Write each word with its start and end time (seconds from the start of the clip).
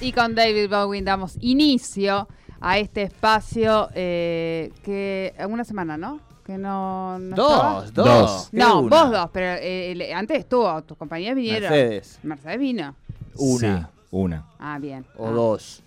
Y 0.00 0.12
con 0.12 0.34
David 0.34 0.68
Bowie 0.70 1.02
damos 1.02 1.36
inicio 1.40 2.28
a 2.60 2.78
este 2.78 3.02
espacio 3.02 3.88
eh, 3.94 4.70
que 4.84 5.34
una 5.48 5.64
semana, 5.64 5.96
¿no? 5.96 6.20
Que 6.44 6.58
no. 6.58 7.16
Dos, 7.20 7.92
Dos. 7.92 8.06
dos. 8.06 8.48
¿Qué 8.50 8.56
No, 8.58 8.80
una? 8.80 8.96
vos 9.02 9.10
dos, 9.10 9.30
pero 9.32 9.46
eh, 9.60 9.92
el- 9.92 10.12
antes 10.14 10.38
estuvo, 10.38 10.82
tus 10.82 10.96
compañeras 10.96 11.34
vinieron. 11.36 11.70
Mercedes. 11.70 12.18
Mercedes 12.22 12.58
vino. 12.58 12.94
Una. 13.36 13.78
Sí, 13.82 13.86
una. 14.12 14.46
Ah, 14.58 14.78
bien. 14.78 15.04
O 15.16 15.26
Ah. 15.28 15.30
dos. 15.30 15.82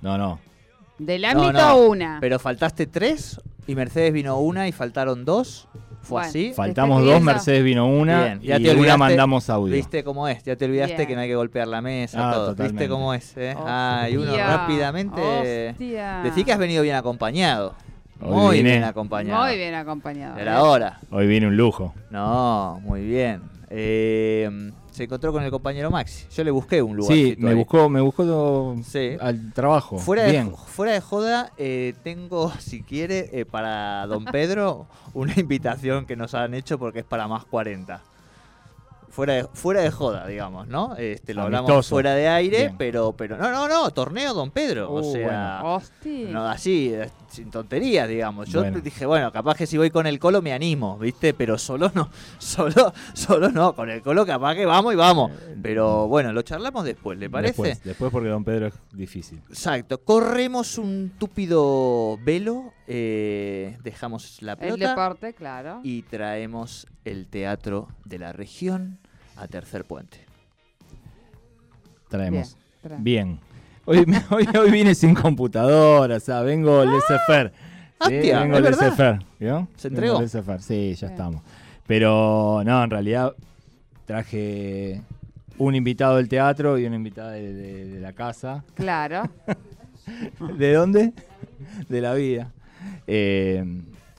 No, 0.00 0.16
no. 0.16 0.38
Del 0.98 1.22
No, 1.22 1.28
ámbito 1.28 1.52
no, 1.52 1.76
una. 1.82 2.18
Pero 2.20 2.38
faltaste 2.38 2.86
tres 2.86 3.40
y 3.68 3.74
Mercedes 3.76 4.12
vino 4.12 4.38
una 4.40 4.66
y 4.66 4.72
faltaron 4.72 5.24
dos. 5.24 5.68
¿Fue 6.00 6.14
Bueno. 6.16 6.28
así? 6.28 6.52
Faltamos 6.54 7.04
dos. 7.04 7.20
Mercedes 7.20 7.62
vino 7.62 7.86
una 7.86 8.24
Bien, 8.24 8.40
ya 8.40 8.58
y 8.58 8.62
te 8.64 8.74
una 8.74 8.96
mandamos 8.96 9.50
audio. 9.50 9.74
¿Viste 9.74 10.02
cómo 10.02 10.26
es? 10.26 10.42
Ya 10.42 10.56
te 10.56 10.64
olvidaste 10.64 10.96
Bien. 10.96 11.08
que 11.08 11.14
no 11.14 11.20
hay 11.20 11.28
que 11.28 11.34
golpear 11.36 11.68
la 11.68 11.82
mesa, 11.82 12.30
Ah, 12.30 12.32
todo. 12.32 12.54
¿Viste 12.54 12.88
cómo 12.88 13.12
es? 13.14 13.36
Eh? 13.36 13.54
Ah, 13.58 14.08
y 14.10 14.16
uno 14.16 14.34
rápidamente... 14.36 15.70
Hostia. 15.70 16.20
Decí 16.24 16.44
que 16.44 16.52
has 16.52 16.58
venido 16.58 16.82
bien 16.82 16.96
acompañado. 16.96 17.74
Hoy 18.20 18.30
Muy 18.34 18.56
vine- 18.58 18.70
bien 18.70 18.84
acompañado. 18.84 19.44
Muy 19.44 19.56
bien 19.56 19.74
acompañado. 19.74 20.38
Era 20.38 20.62
hora. 20.64 20.98
Hoy 21.10 21.26
viene 21.26 21.46
un 21.46 21.56
lujo. 21.56 21.94
No, 22.10 22.80
muy 22.82 23.02
bien. 23.04 23.42
Eh, 23.70 24.72
se 24.90 25.04
encontró 25.04 25.32
con 25.32 25.42
el 25.42 25.50
compañero 25.50 25.90
Maxi. 25.90 26.26
Yo 26.34 26.42
le 26.44 26.50
busqué 26.50 26.80
un 26.82 26.96
lugar. 26.96 27.12
Sí, 27.14 27.36
me 27.38 27.54
buscó, 27.54 27.88
me 27.88 28.00
buscó 28.00 28.76
Sí. 28.84 29.10
al 29.20 29.52
trabajo. 29.52 29.98
Fuera 29.98 30.24
de, 30.24 30.30
Bien. 30.32 30.52
fuera 30.54 30.92
de 30.92 31.00
joda, 31.00 31.52
eh, 31.58 31.94
tengo, 32.02 32.50
si 32.58 32.82
quiere, 32.82 33.28
eh, 33.32 33.44
para 33.44 34.06
don 34.06 34.24
Pedro, 34.24 34.86
una 35.14 35.34
invitación 35.38 36.06
que 36.06 36.16
nos 36.16 36.34
han 36.34 36.54
hecho 36.54 36.78
porque 36.78 37.00
es 37.00 37.04
para 37.04 37.28
más 37.28 37.44
40. 37.44 38.00
Fuera 39.10 39.32
de, 39.34 39.44
fuera 39.52 39.80
de 39.80 39.90
joda, 39.90 40.26
digamos, 40.26 40.68
¿no? 40.68 40.94
Este, 40.96 41.34
lo 41.34 41.42
hablamos 41.42 41.88
fuera 41.88 42.14
de 42.14 42.28
aire, 42.28 42.58
Bien. 42.58 42.76
pero, 42.78 43.12
pero. 43.12 43.36
No, 43.36 43.50
no, 43.50 43.66
no, 43.68 43.90
torneo 43.90 44.32
don 44.32 44.50
Pedro. 44.50 44.90
o 44.92 45.00
Uh, 45.00 45.12
sea. 45.12 45.60
No, 46.28 46.46
así, 46.46 46.94
sin 47.28 47.50
tonterías, 47.50 48.08
digamos. 48.08 48.48
Yo 48.48 48.60
Bueno. 48.60 48.80
dije, 48.80 49.04
bueno, 49.06 49.30
capaz 49.32 49.56
que 49.56 49.66
si 49.66 49.76
voy 49.76 49.90
con 49.90 50.06
el 50.06 50.18
colo 50.18 50.40
me 50.42 50.52
animo, 50.52 50.98
¿viste? 50.98 51.34
Pero 51.34 51.58
solo 51.58 51.90
no, 51.94 52.10
solo, 52.38 52.92
solo 53.12 53.50
no, 53.50 53.74
con 53.74 53.90
el 53.90 54.02
colo 54.02 54.24
capaz 54.26 54.54
que 54.54 54.64
vamos 54.66 54.92
y 54.94 54.96
vamos. 54.96 55.30
Pero 55.62 56.08
bueno, 56.08 56.32
lo 56.32 56.42
charlamos 56.42 56.84
después, 56.84 57.18
¿le 57.18 57.28
parece? 57.30 57.48
Después, 57.62 57.84
después 57.84 58.10
porque 58.12 58.28
Don 58.28 58.44
Pedro 58.44 58.68
es 58.68 58.74
difícil. 58.92 59.40
Exacto, 59.48 59.98
corremos 60.02 60.78
un 60.78 61.12
túpido 61.18 62.18
velo, 62.24 62.72
eh, 62.86 63.76
dejamos 63.82 64.40
la 64.42 64.52
El 64.52 64.58
pelota 64.58 64.88
deporte, 64.90 65.34
claro. 65.34 65.80
y 65.82 66.02
traemos 66.02 66.86
el 67.04 67.26
teatro 67.26 67.88
de 68.04 68.18
la 68.18 68.32
región 68.32 68.98
a 69.36 69.46
Tercer 69.48 69.84
Puente. 69.84 70.24
Traemos. 72.08 72.56
Tra- 72.82 72.96
Bien. 73.00 73.38
Hoy, 73.90 74.04
hoy, 74.30 74.46
hoy 74.58 74.70
vine 74.70 74.94
sin 74.94 75.14
computadora, 75.14 76.16
o 76.16 76.20
sea, 76.20 76.42
vengo 76.42 76.84
laissez-faire. 76.84 77.52
Sí, 78.06 78.14
Hostia, 78.16 78.40
vengo 78.40 78.60
laissez-faire, 78.60 79.18
¿vio? 79.40 79.66
¿Se 79.76 79.88
Vengo 79.88 80.00
entregó? 80.02 80.20
laissez-faire, 80.20 80.60
Sí, 80.60 80.94
ya 80.94 81.06
Bien. 81.08 81.12
estamos. 81.12 81.42
Pero 81.86 82.60
no, 82.66 82.84
en 82.84 82.90
realidad 82.90 83.32
traje 84.04 85.00
un 85.56 85.74
invitado 85.74 86.16
del 86.16 86.28
teatro 86.28 86.78
y 86.78 86.84
una 86.84 86.96
invitada 86.96 87.32
de, 87.32 87.52
de- 87.54 87.84
de 87.86 88.00
la 88.00 88.12
casa. 88.12 88.62
Claro. 88.74 89.22
¿De 90.58 90.72
dónde? 90.74 91.12
De 91.88 92.00
la 92.02 92.12
vida. 92.12 92.52
Eh, 93.06 93.64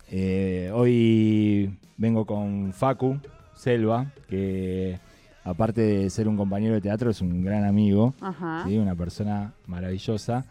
eh, 0.10 0.72
hoy 0.74 1.78
vengo 1.98 2.26
con 2.26 2.74
Facu 2.74 3.20
Selva, 3.56 4.08
que 4.28 4.98
aparte 5.44 5.82
de 5.82 6.10
ser 6.10 6.28
un 6.28 6.38
compañero 6.38 6.74
de 6.74 6.82
teatro, 6.82 7.10
es 7.10 7.22
un 7.22 7.44
gran 7.44 7.66
amigo, 7.66 8.14
Ajá. 8.22 8.64
¿sí? 8.68 8.78
una 8.78 8.96
persona 8.96 9.54
maravillosa. 9.68 10.46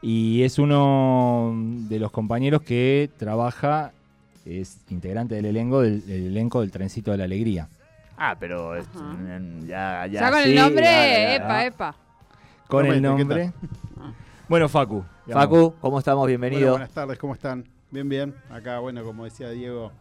Y 0.00 0.42
es 0.42 0.58
uno 0.58 1.52
de 1.88 1.98
los 2.00 2.10
compañeros 2.10 2.62
que 2.62 3.08
trabaja, 3.18 3.92
es 4.44 4.78
integrante 4.90 5.36
del 5.36 5.46
elenco 5.46 5.80
del, 5.80 6.04
del 6.04 6.26
elenco 6.26 6.60
del 6.60 6.72
Trencito 6.72 7.12
de 7.12 7.18
la 7.18 7.24
Alegría. 7.24 7.68
Ah, 8.16 8.36
pero 8.38 8.76
ya, 8.76 8.84
ya. 9.66 10.06
Ya, 10.06 10.30
con 10.30 10.42
sí, 10.42 10.48
el 10.50 10.54
nombre, 10.56 11.34
epa, 11.36 11.64
epa. 11.66 11.96
Con 12.68 12.86
el 12.86 13.00
Promete, 13.00 13.16
¿qué 13.16 13.24
nombre. 13.24 13.52
Bueno, 14.48 14.68
Facu. 14.68 15.02
Facu, 15.30 15.74
¿cómo 15.80 15.98
estamos? 15.98 16.22
Bueno, 16.22 16.26
Bienvenido. 16.40 16.72
buenas 16.72 16.90
tardes, 16.90 17.18
¿cómo 17.18 17.32
están? 17.32 17.64
Bien, 17.90 18.06
bien. 18.08 18.34
Acá, 18.50 18.80
bueno, 18.80 19.02
como 19.02 19.24
decía 19.24 19.48
Diego, 19.50 19.92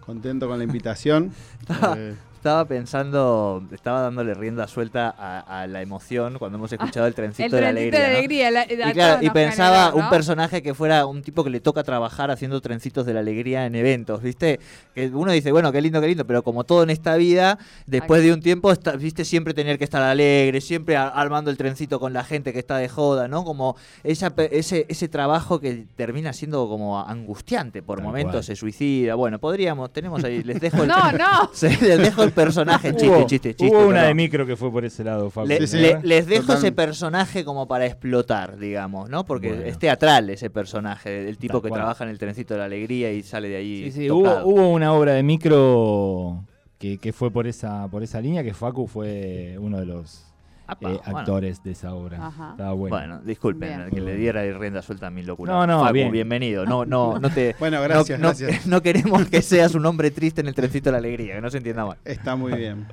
contento 0.00 0.48
con 0.48 0.58
la 0.58 0.64
invitación. 0.64 1.32
Eh, 1.96 2.14
Estaba 2.40 2.64
pensando, 2.64 3.62
estaba 3.70 4.00
dándole 4.00 4.32
rienda 4.32 4.66
suelta 4.66 5.14
a, 5.18 5.60
a 5.60 5.66
la 5.66 5.82
emoción 5.82 6.38
cuando 6.38 6.56
hemos 6.56 6.72
escuchado 6.72 7.06
el 7.06 7.12
trencito 7.14 7.44
El 7.44 7.50
de 7.52 7.60
la 7.60 7.70
trencito 7.72 7.96
alegría. 7.98 8.08
de 8.10 8.16
alegría. 8.16 8.50
la- 8.50 8.90
Y, 8.90 8.92
claro, 8.94 9.32
pensaba 9.34 9.84
generó, 9.90 9.96
un 10.04 10.08
personaje 10.08 10.62
que 10.62 10.72
fuera 10.72 11.04
un 11.04 11.20
tipo 11.20 11.44
que 11.44 11.50
le 11.50 11.60
toca 11.60 11.82
trabajar 11.82 12.30
haciendo 12.30 12.62
trencitos 12.62 13.04
de 13.04 13.12
la 13.12 13.20
alegría 13.20 13.66
en 13.66 13.74
eventos, 13.74 14.22
¿viste? 14.22 14.58
Que 14.94 15.08
uno 15.08 15.32
dice, 15.32 15.52
bueno, 15.52 15.70
qué 15.70 15.82
lindo, 15.82 16.00
qué 16.00 16.08
lindo, 16.08 16.26
pero 16.26 16.42
como 16.42 16.64
todo 16.64 16.82
en 16.82 16.88
esta 16.88 17.14
vida, 17.16 17.58
después 17.86 18.22
de 18.22 18.32
un 18.32 18.40
tiempo, 18.40 18.72
está- 18.72 18.92
¿viste? 18.96 19.26
Siempre 19.26 19.52
tener 19.52 19.76
que 19.76 19.84
estar 19.84 20.02
alegre, 20.02 20.62
siempre 20.62 20.96
a- 20.96 21.08
armando 21.08 21.50
el 21.50 21.58
trencito 21.58 22.00
con 22.00 22.14
la 22.14 22.24
gente 22.24 22.54
que 22.54 22.58
está 22.58 22.78
de 22.78 22.88
joda, 22.88 23.28
¿no? 23.28 23.44
Como 23.44 23.76
esa, 24.02 24.30
pe- 24.34 24.58
ese, 24.58 24.86
ese 24.88 25.08
trabajo 25.08 25.60
que 25.60 25.84
termina 25.94 26.32
siendo 26.32 26.66
como 26.70 26.98
angustiante 26.98 27.82
por 27.82 27.98
Tal 27.98 28.06
momentos, 28.06 28.32
cual. 28.32 28.44
se 28.44 28.56
suicida. 28.56 29.14
Bueno, 29.14 29.38
podríamos, 29.38 29.92
tenemos 29.92 30.24
ahí, 30.24 30.42
les 30.42 30.58
dejo 30.58 30.84
el, 30.84 30.88
No, 30.88 31.12
no. 31.12 31.50
Sí, 31.52 31.68
les 31.82 31.98
dejo 31.98 32.22
el 32.22 32.29
personaje, 32.32 32.90
chiste, 32.92 33.08
Hubo, 33.08 33.26
chiste, 33.26 33.54
chiste. 33.54 33.66
hubo 33.76 33.86
una 33.88 34.04
de 34.04 34.14
micro 34.14 34.46
que 34.46 34.56
fue 34.56 34.70
por 34.70 34.84
ese 34.84 35.04
lado. 35.04 35.30
Le- 35.46 35.60
le- 35.60 36.00
les 36.02 36.26
dejo 36.26 36.52
ese 36.54 36.72
personaje 36.72 37.44
como 37.44 37.66
para 37.68 37.86
explotar, 37.86 38.58
digamos, 38.58 39.08
¿no? 39.10 39.24
Porque 39.24 39.48
Bueno. 39.48 39.62
es 39.64 39.78
teatral 39.78 40.30
ese 40.30 40.50
personaje, 40.50 41.28
el 41.28 41.38
tipo 41.38 41.54
Tal 41.54 41.62
que 41.62 41.68
cual. 41.70 41.80
trabaja 41.80 42.04
en 42.04 42.10
el 42.10 42.18
trencito 42.18 42.54
de 42.54 42.58
la 42.60 42.66
alegría 42.66 43.12
y 43.12 43.22
sale 43.22 43.48
de 43.48 43.56
ahí. 43.56 43.82
Sí, 43.84 43.92
sí, 43.92 44.10
hubo, 44.10 44.42
hubo 44.44 44.68
una 44.70 44.92
obra 44.92 45.12
de 45.12 45.22
micro 45.22 46.44
que, 46.78 46.98
que 46.98 47.12
fue 47.12 47.30
por 47.30 47.46
esa, 47.46 47.88
por 47.88 48.02
esa 48.02 48.20
línea, 48.20 48.42
que 48.42 48.54
Facu 48.54 48.86
fue 48.86 49.56
uno 49.60 49.78
de 49.78 49.86
los 49.86 50.24
Apa, 50.70 50.90
eh, 50.92 51.00
bueno. 51.04 51.18
actores 51.18 51.62
de 51.62 51.70
esa 51.72 51.94
obra. 51.94 52.26
Ajá. 52.26 52.50
Estaba 52.52 52.72
bueno. 52.72 52.96
Bueno, 52.96 53.20
disculpen 53.24 53.78
Bien. 53.78 53.90
que 53.90 54.00
le 54.00 54.16
diera 54.16 54.42
rienda 54.58 54.82
suelta 54.82 55.08
a 55.08 55.10
mi 55.10 55.22
locura. 55.22 55.52
No, 55.52 55.66
no, 55.66 55.80
Facu, 55.82 55.94
bien. 55.94 56.12
bienvenido. 56.12 56.64
No, 56.66 56.84
no, 56.84 57.18
no 57.18 57.30
te. 57.30 57.54
Bueno, 57.60 57.78
no- 57.78 57.82
gracias, 57.84 58.18
no, 58.20 58.28
gracias. 58.28 58.66
no 58.66 58.82
queremos 58.82 59.26
que 59.28 59.42
seas 59.42 59.74
un 59.74 59.84
hombre 59.86 60.10
triste 60.10 60.40
en 60.40 60.48
el 60.48 60.54
trencito 60.54 60.86
de 60.86 60.92
la 60.92 60.98
alegría, 60.98 61.34
que 61.36 61.40
no 61.40 61.50
se 61.50 61.58
entienda 61.58 61.84
mal. 61.86 61.98
está 62.04 62.36
muy 62.36 62.52
bien. 62.54 62.86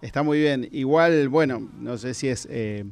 Está 0.00 0.22
muy 0.22 0.38
bien. 0.40 0.68
Igual, 0.72 1.28
bueno, 1.28 1.68
no 1.78 1.96
sé 1.98 2.14
si 2.14 2.28
es. 2.28 2.46
eh, 2.50 2.84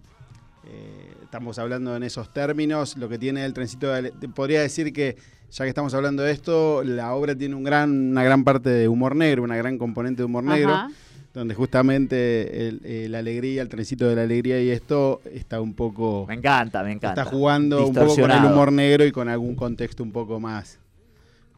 eh, 0.66 1.14
estamos 1.22 1.58
hablando 1.58 1.94
en 1.96 2.02
esos 2.02 2.32
términos. 2.32 2.96
Lo 2.96 3.08
que 3.08 3.18
tiene 3.18 3.44
el 3.44 3.52
trencito 3.52 3.88
de 3.88 3.94
Ale- 3.98 4.12
Podría 4.34 4.60
decir 4.60 4.92
que, 4.92 5.16
ya 5.50 5.64
que 5.64 5.68
estamos 5.68 5.94
hablando 5.94 6.22
de 6.22 6.32
esto, 6.32 6.82
la 6.84 7.12
obra 7.14 7.34
tiene 7.34 7.54
un 7.54 7.64
gran, 7.64 7.90
una 8.10 8.22
gran 8.22 8.44
parte 8.44 8.70
de 8.70 8.88
humor 8.88 9.16
negro, 9.16 9.42
una 9.42 9.56
gran 9.56 9.78
componente 9.78 10.22
de 10.22 10.26
humor 10.26 10.44
negro. 10.44 10.72
Donde 11.32 11.54
justamente 11.54 12.68
el- 12.68 12.80
eh, 12.84 13.06
la 13.08 13.18
alegría, 13.20 13.62
el 13.62 13.68
trencito 13.68 14.08
de 14.08 14.16
la 14.16 14.22
alegría 14.22 14.60
y 14.60 14.70
esto 14.70 15.20
está 15.32 15.60
un 15.60 15.74
poco, 15.74 16.24
Me 16.26 16.34
encanta, 16.34 16.82
me 16.82 16.90
encanta. 16.92 17.22
está 17.22 17.30
jugando 17.30 17.86
un 17.86 17.94
poco 17.94 18.16
con 18.16 18.30
el 18.32 18.44
humor 18.44 18.72
negro 18.72 19.04
y 19.04 19.12
con 19.12 19.28
algún 19.28 19.54
contexto 19.54 20.02
un 20.02 20.10
poco 20.10 20.40
más, 20.40 20.80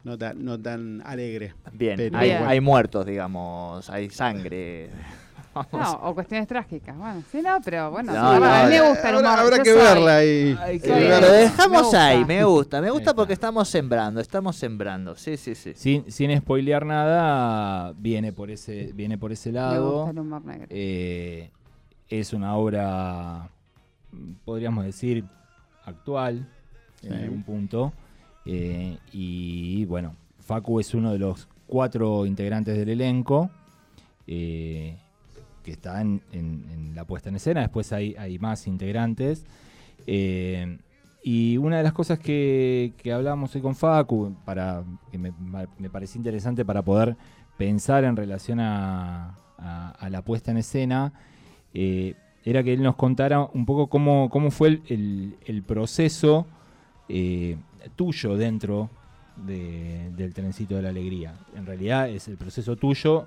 no 0.03 0.15
tan, 0.17 0.45
no 0.45 0.59
tan 0.59 1.01
alegre. 1.05 1.53
Bien, 1.71 1.99
hay, 2.15 2.29
bueno. 2.29 2.47
hay 2.47 2.61
muertos, 2.61 3.05
digamos, 3.07 3.89
hay 3.89 4.11
sangre. 4.11 4.89
No, 5.71 5.91
o 6.03 6.13
cuestiones 6.13 6.47
trágicas. 6.47 6.97
Bueno, 6.97 7.23
sí, 7.31 7.41
no, 7.41 7.57
pero 7.63 7.91
bueno. 7.91 8.11
No, 8.13 8.37
sí, 8.37 8.43
a 8.43 8.63
mí 8.65 8.69
me 8.69 8.89
gusta 8.89 9.09
el 9.09 9.15
humor. 9.17 9.39
Habrá, 9.39 9.63
que 9.63 9.73
verla 9.73 10.15
ahí. 10.17 10.53
Verlo. 10.53 11.21
lo 11.21 11.21
Me 11.21 11.37
dejamos 11.37 11.93
ahí, 11.93 12.25
me 12.25 12.43
gusta, 12.43 12.81
me 12.81 12.89
gusta 12.89 13.13
porque 13.13 13.33
estamos 13.33 13.67
sembrando, 13.67 14.19
estamos 14.19 14.55
sembrando. 14.55 15.15
Sí, 15.15 15.37
sí, 15.37 15.55
sí. 15.55 15.73
Sin, 15.75 16.11
sin 16.11 16.35
spoilear 16.39 16.85
nada, 16.85 17.93
viene 17.97 18.33
por 18.33 18.49
ese, 18.49 18.91
viene 18.93 19.17
por 19.17 19.31
ese 19.31 19.49
Me 19.49 19.59
lado. 19.59 19.91
gusta 19.97 20.11
el 20.11 20.19
humor 20.19 20.45
negro. 20.45 20.67
Eh, 20.69 21.51
es 22.09 22.33
una 22.33 22.55
obra, 22.55 23.49
podríamos 24.45 24.85
decir, 24.85 25.23
actual 25.85 26.47
en 27.03 27.13
algún 27.13 27.43
punto. 27.43 27.93
Eh, 28.45 28.97
y 29.11 29.85
bueno, 29.85 30.15
Facu 30.39 30.79
es 30.79 30.93
uno 30.93 31.11
de 31.13 31.19
los 31.19 31.47
cuatro 31.67 32.25
integrantes 32.25 32.77
del 32.77 32.89
elenco 32.89 33.49
eh, 34.27 34.97
que 35.63 35.71
está 35.71 36.01
en, 36.01 36.21
en- 36.31 36.93
la 36.95 37.05
puesta 37.05 37.29
en 37.29 37.35
escena. 37.37 37.61
Después 37.61 37.91
hay, 37.91 38.37
más 38.39 38.67
integrantes. 38.67 39.45
Eh, 40.05 40.77
y 41.23 41.57
una 41.57 41.77
de 41.77 41.83
las 41.83 41.93
cosas 41.93 42.19
que, 42.19 42.93
que 42.97 43.11
hablamos 43.13 43.55
hoy 43.55 43.61
con 43.61 43.75
Facu, 43.75 44.35
para, 44.45 44.83
que 45.11 45.17
me, 45.17 45.33
me 45.79 45.89
pareció 45.89 46.19
interesante 46.19 46.65
para 46.65 46.81
poder 46.83 47.15
pensar 47.57 48.03
en 48.03 48.15
relación 48.15 48.59
a, 48.59 49.37
la 50.09 50.21
puesta 50.21 50.51
en 50.51 50.57
escena, 50.57 51.13
eh, 51.73 52.15
era 52.43 52.61
que 52.61 52.73
él 52.73 52.83
nos 52.83 52.95
contara 52.95 53.39
un 53.53 53.65
poco 53.65 53.87
cómo, 53.87 54.29
cómo 54.29 54.51
fue 54.51 54.81
el, 54.89 55.63
proceso 55.65 56.45
eh, 57.07 57.57
tuyo 57.95 58.35
dentro 58.35 58.89
de- 59.37 60.11
del 60.17 60.33
trencito 60.33 60.75
de 60.75 60.81
la 60.81 60.89
alegría. 60.89 61.33
En 61.55 61.65
realidad 61.65 62.09
es 62.09 62.27
el 62.27 62.37
proceso 62.37 62.75
tuyo 62.75 63.25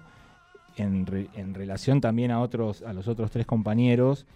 en, 0.77 1.07
re- 1.07 1.29
en 1.35 1.55
relación 1.55 2.01
también 2.01 2.31
a 2.31 2.41
otros, 2.41 2.83
a 2.83 2.93
los 2.93 3.09
otros 3.09 3.31
tres 3.31 3.47
compañeros 3.47 4.27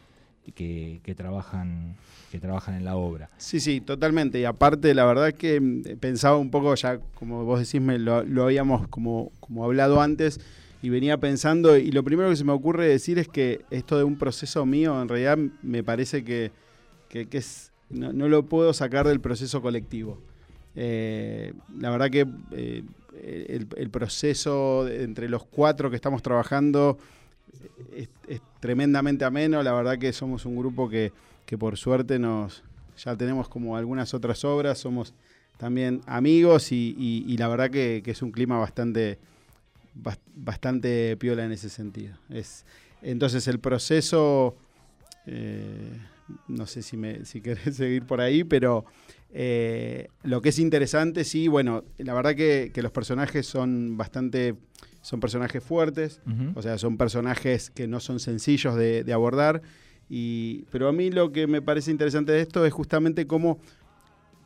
que, 0.55 1.01
que 1.05 1.15
trabajan, 1.15 1.97
que 2.33 2.41
trabajan 2.41 2.75
en 2.75 2.85
la 2.85 2.97
obra. 2.97 3.31
Sí, 3.37 3.61
sí, 3.61 3.81
totalmente. 3.81 4.41
Y 4.41 4.45
aparte, 4.45 4.95
la 4.95 5.05
verdad 5.05 5.33
que 5.33 5.61
mm, 5.61 5.83
pensaba 6.01 6.37
un 6.39 6.51
poco, 6.51 6.75
ya 6.75 6.99
como 7.15 7.45
vos 7.45 7.61
decís, 7.61 7.81
me 7.81 7.99
lo, 7.99 8.23
lo 8.25 8.45
habíamos 8.45 8.89
como, 8.89 9.31
como 9.41 9.65
hablado 9.65 10.01
antes, 10.01 10.41
y 10.83 10.89
venía 10.89 11.19
pensando, 11.19 11.77
y 11.77 11.91
lo 11.93 12.03
primero 12.03 12.31
que 12.31 12.37
se 12.37 12.45
me 12.45 12.53
ocurre 12.53 12.87
decir 12.89 13.19
es 13.19 13.29
que 13.29 13.61
esto 13.71 13.99
de 13.99 14.05
un 14.05 14.17
proceso 14.17 14.65
mío, 14.65 15.01
en 15.03 15.09
realidad 15.09 15.37
me 15.63 15.83
parece 15.85 16.25
que, 16.25 16.53
que- 17.11 17.27
que 17.27 17.39
es, 17.39 17.71
no, 17.91 18.13
no 18.15 18.29
lo 18.29 18.47
puedo 18.47 18.73
sacar 18.73 19.07
del 19.07 19.21
proceso 19.21 19.61
colectivo. 19.61 20.19
Eh, 20.77 21.53
la 21.79 21.91
verdad 21.91 22.11
que 22.11 22.27
eh, 22.53 22.85
el, 23.77 23.91
proceso 23.91 24.89
entre 24.89 25.29
los 25.29 25.45
cuatro 25.45 25.91
que 25.91 25.97
estamos 25.97 26.23
trabajando 26.23 26.99
es, 27.95 28.09
es 28.29 28.41
tremendamente 28.61 29.25
ameno. 29.25 29.63
La 29.63 29.73
verdad 29.73 29.99
que 29.99 30.13
somos 30.13 30.47
un 30.47 30.57
grupo 30.57 30.89
que, 30.89 31.13
que 31.47 31.59
por 31.59 31.77
suerte 31.77 32.19
nos 32.19 32.63
ya 33.05 33.17
tenemos 33.17 33.49
como 33.49 33.77
algunas 33.77 34.15
otras 34.15 34.45
obras, 34.45 34.79
somos 34.79 35.15
también 35.57 36.01
amigos 36.07 36.73
y, 36.73 37.37
la 37.39 37.49
verdad 37.49 37.71
que, 37.71 38.03
es 38.05 38.23
un 38.23 38.31
clima 38.31 38.59
bastante, 38.59 39.19
bas- 39.95 40.19
bastante 40.35 41.17
piola 41.17 41.45
en 41.45 41.53
ese 41.53 41.69
sentido. 41.69 42.17
Es, 42.31 42.65
entonces 43.03 43.47
el 43.49 43.59
proceso, 43.59 44.57
eh, 45.27 45.99
no 46.49 46.67
sé 46.67 46.83
si, 46.83 46.97
me, 46.97 47.25
si 47.25 47.41
querés 47.41 47.77
seguir 47.77 48.05
por 48.05 48.21
ahí, 48.21 48.45
pero 48.45 48.85
eh, 49.33 50.09
lo 50.23 50.41
que 50.41 50.49
es 50.51 50.59
interesante, 50.59 51.25
sí, 51.25 51.49
bueno, 51.49 51.85
la 51.99 52.15
verdad 52.15 52.35
que, 52.35 52.71
que 52.75 52.83
los 52.83 52.93
personajes 52.93 53.47
son 53.47 53.97
bastante, 53.97 54.57
son 55.03 55.21
personajes 55.21 55.63
fuertes, 55.63 56.21
o 56.57 56.63
sea, 56.63 56.79
son 56.79 56.97
personajes 56.97 57.71
que 57.71 57.87
no 57.87 58.01
son 58.01 58.21
sencillos 58.21 58.75
de, 58.77 59.05
de 59.05 59.13
abordar. 59.13 59.63
Y, 60.09 60.65
pero 60.73 60.89
a 60.89 60.93
mí 60.93 61.11
lo 61.11 61.31
que 61.31 61.47
me 61.47 61.63
parece 61.63 61.91
interesante 61.93 62.33
de 62.33 62.41
esto 62.41 62.67
es 62.67 62.73
justamente 62.73 63.27
cómo, 63.29 63.61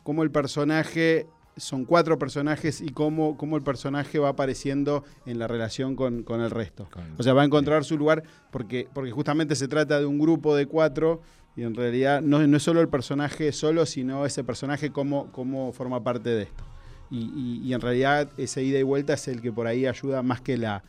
cómo 0.02 0.22
el 0.22 0.30
personaje, 0.30 1.26
son 1.56 1.84
cuatro 1.84 2.18
personajes 2.18 2.80
y 2.80 2.88
cómo, 2.88 3.36
cómo 3.38 3.56
el 3.56 3.62
personaje 3.62 4.18
va 4.18 4.30
apareciendo 4.30 5.04
en 5.24 5.38
la 5.38 5.46
relación 5.46 5.94
con, 5.94 6.24
con 6.24 6.40
el 6.40 6.50
resto. 6.50 6.88
Con- 6.90 7.04
O 7.16 7.22
sea, 7.22 7.32
va 7.32 7.42
a 7.42 7.44
encontrar 7.44 7.84
su 7.84 7.96
lugar 7.96 8.24
porque, 8.50 8.88
porque 8.92 9.12
justamente 9.12 9.54
se 9.54 9.68
trata 9.68 10.00
de 10.00 10.04
un 10.06 10.18
grupo 10.18 10.56
de 10.56 10.66
cuatro 10.66 11.22
y 11.56 11.62
en 11.62 11.74
realidad 11.74 12.20
no, 12.20 12.44
no 12.46 12.56
es 12.56 12.62
solo 12.62 12.80
el 12.80 12.88
personaje 12.88 13.52
solo, 13.52 13.86
sino 13.86 14.26
ese 14.26 14.42
personaje 14.44 14.90
cómo, 14.90 15.30
cómo 15.32 15.72
forma 15.72 16.02
parte 16.02 16.30
de 16.30 16.42
esto. 16.44 16.64
Y, 17.10 17.18
y- 17.36 17.60
en 17.74 17.80
realidad 17.80 18.28
ese 18.38 18.62
ida 18.64 18.78
y 18.78 18.82
vuelta 18.82 19.14
es 19.14 19.28
el 19.28 19.40
que 19.40 19.52
por 19.52 19.66
ahí 19.66 19.86
ayuda 19.86 20.22
más 20.22 20.40
que 20.40 20.56
la, 20.56 20.82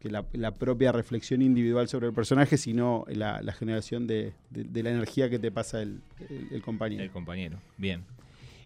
que 0.00 0.10
la, 0.10 0.22
propia 0.54 0.92
reflexión 0.92 1.42
individual 1.42 1.88
sobre 1.88 2.06
el 2.08 2.12
personaje, 2.12 2.56
sino 2.58 3.04
la, 3.08 3.40
generación 3.52 4.06
de, 4.06 4.32
de- 4.50 4.82
la 4.82 4.90
energía 4.90 5.28
que 5.30 5.38
te 5.38 5.50
pasa 5.50 5.82
el, 5.82 6.00
el- 6.28 6.48
el 6.52 6.62
compañero. 6.62 7.02
El 7.02 7.10
compañero, 7.10 7.58
bien. 7.78 8.04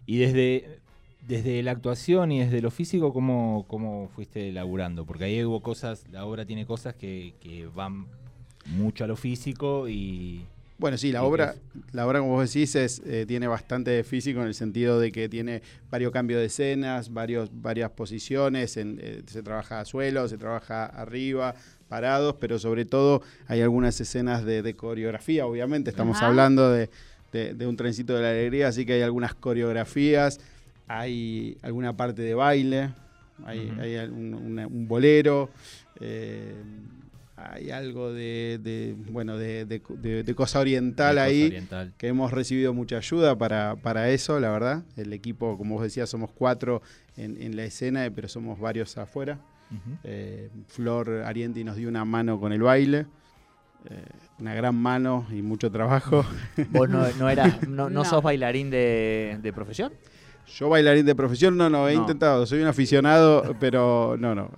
Y 0.05 0.17
desde, 0.17 0.79
desde 1.27 1.63
la 1.63 1.71
actuación 1.71 2.31
y 2.31 2.39
desde 2.41 2.61
lo 2.61 2.71
físico, 2.71 3.13
¿cómo, 3.13 3.65
cómo 3.67 4.09
fuiste 4.13 4.51
laburando? 4.51 5.05
Porque 5.05 5.23
ahí 5.23 5.43
hubo 5.43 5.61
cosas, 5.61 6.05
la 6.11 6.23
obra 6.25 6.45
tiene 6.45 6.65
cosas 6.65 6.93
que, 6.95 7.33
que 7.39 7.67
van 7.67 8.05
mucho 8.67 9.05
a 9.05 9.07
lo 9.07 9.15
físico 9.15 9.87
y... 9.89 10.45
Bueno, 10.79 10.97
sí, 10.97 11.11
la 11.11 11.19
¿Y 11.19 11.21
qué 11.21 11.27
obra, 11.27 11.55
la 11.91 12.05
obra 12.05 12.19
como 12.19 12.33
vos 12.33 12.53
decís, 12.53 12.75
es, 12.75 13.01
eh, 13.05 13.25
tiene 13.27 13.47
bastante 13.47 14.03
físico 14.03 14.41
en 14.41 14.47
el 14.47 14.53
sentido 14.53 14.99
de 14.99 15.11
que 15.11 15.27
tiene 15.27 15.63
varios 15.89 16.11
cambios 16.11 16.39
de 16.39 16.45
escenas, 16.45 17.11
varios, 17.11 17.49
varias 17.51 17.89
posiciones, 17.91 18.77
en, 18.77 18.99
eh, 19.01 19.23
se 19.25 19.41
trabaja 19.41 19.79
a 19.79 19.85
suelo, 19.85 20.27
se 20.27 20.37
trabaja 20.37 20.85
arriba, 20.85 21.55
parados, 21.87 22.35
pero 22.39 22.59
sobre 22.59 22.85
todo 22.85 23.23
hay 23.47 23.61
algunas 23.61 23.99
escenas 23.99 24.45
de, 24.45 24.61
de 24.61 24.75
coreografía, 24.75 25.47
obviamente, 25.47 25.89
estamos 25.89 26.17
Ajá. 26.17 26.27
hablando 26.27 26.71
de, 26.71 26.89
de- 27.31 27.53
de 27.55 27.65
un 27.67 27.75
trencito 27.75 28.13
de 28.15 28.21
la 28.21 28.29
alegría, 28.29 28.67
así 28.67 28.85
que 28.85 28.93
hay 28.93 29.01
algunas 29.01 29.33
coreografías, 29.33 30.39
hay 30.87 31.57
alguna 31.63 31.97
parte 31.97 32.21
de 32.21 32.35
baile, 32.35 32.89
hay, 33.45 33.71
Ujú. 33.71 33.81
hay 33.81 33.95
un, 34.09 34.33
una- 34.35 34.67
un 34.67 34.87
bolero. 34.87 35.49
eh, 35.99 36.61
hay 37.39 37.69
algo 37.69 38.11
de, 38.11 38.59
de, 38.63 38.95
bueno 39.11 39.37
de, 39.37 39.65
de- 39.65 39.81
de- 39.89 40.23
de 40.23 40.35
cosa 40.35 40.59
oriental 40.59 41.15
de 41.15 41.21
cosa 41.21 41.23
ahí 41.25 41.43
oriental. 41.45 41.93
que 41.97 42.07
hemos 42.07 42.31
recibido 42.31 42.73
mucha 42.73 42.97
ayuda 42.97 43.37
para, 43.37 43.75
para 43.75 44.09
eso, 44.09 44.39
la 44.39 44.49
verdad. 44.49 44.83
El 44.95 45.13
equipo, 45.13 45.55
como 45.57 45.75
vos 45.75 45.83
decías, 45.83 46.09
somos 46.09 46.31
cuatro 46.31 46.81
en, 47.15 47.39
en 47.41 47.55
la 47.55 47.63
escena, 47.63 48.09
pero 48.13 48.27
somos 48.27 48.59
varios 48.59 48.97
afuera. 48.97 49.39
Ujú. 49.69 49.97
Eh, 50.03 50.49
Flor 50.67 51.23
Arienti 51.25 51.63
nos 51.63 51.75
dio 51.75 51.89
una 51.89 52.05
mano 52.05 52.39
con 52.39 52.53
el 52.53 52.61
baile, 52.63 53.05
eh, 53.89 54.03
una 54.39 54.55
gran 54.55 54.73
mano 54.75 55.27
y 55.31 55.41
mucho 55.43 55.69
trabajo. 55.71 56.25
¿Vos 56.71 56.89
no, 56.89 57.07
no, 57.19 57.29
eras, 57.29 57.67
no, 57.67 57.83
no 57.89 57.89
No. 57.89 58.05
sos 58.05 58.23
bailarín 58.23 58.69
de, 58.71 59.37
de 59.41 59.53
profesión? 59.53 59.93
Yo 60.57 60.69
bailarín 60.69 61.05
de 61.05 61.13
profesión, 61.13 61.55
no, 61.57 61.69
no, 61.69 61.87
he 61.89 61.93
No. 61.95 62.01
intentado, 62.01 62.45
soy 62.47 62.61
un 62.61 62.67
aficionado, 62.67 63.55
pero 63.59 64.15
no, 64.17 64.33
no. 64.33 64.49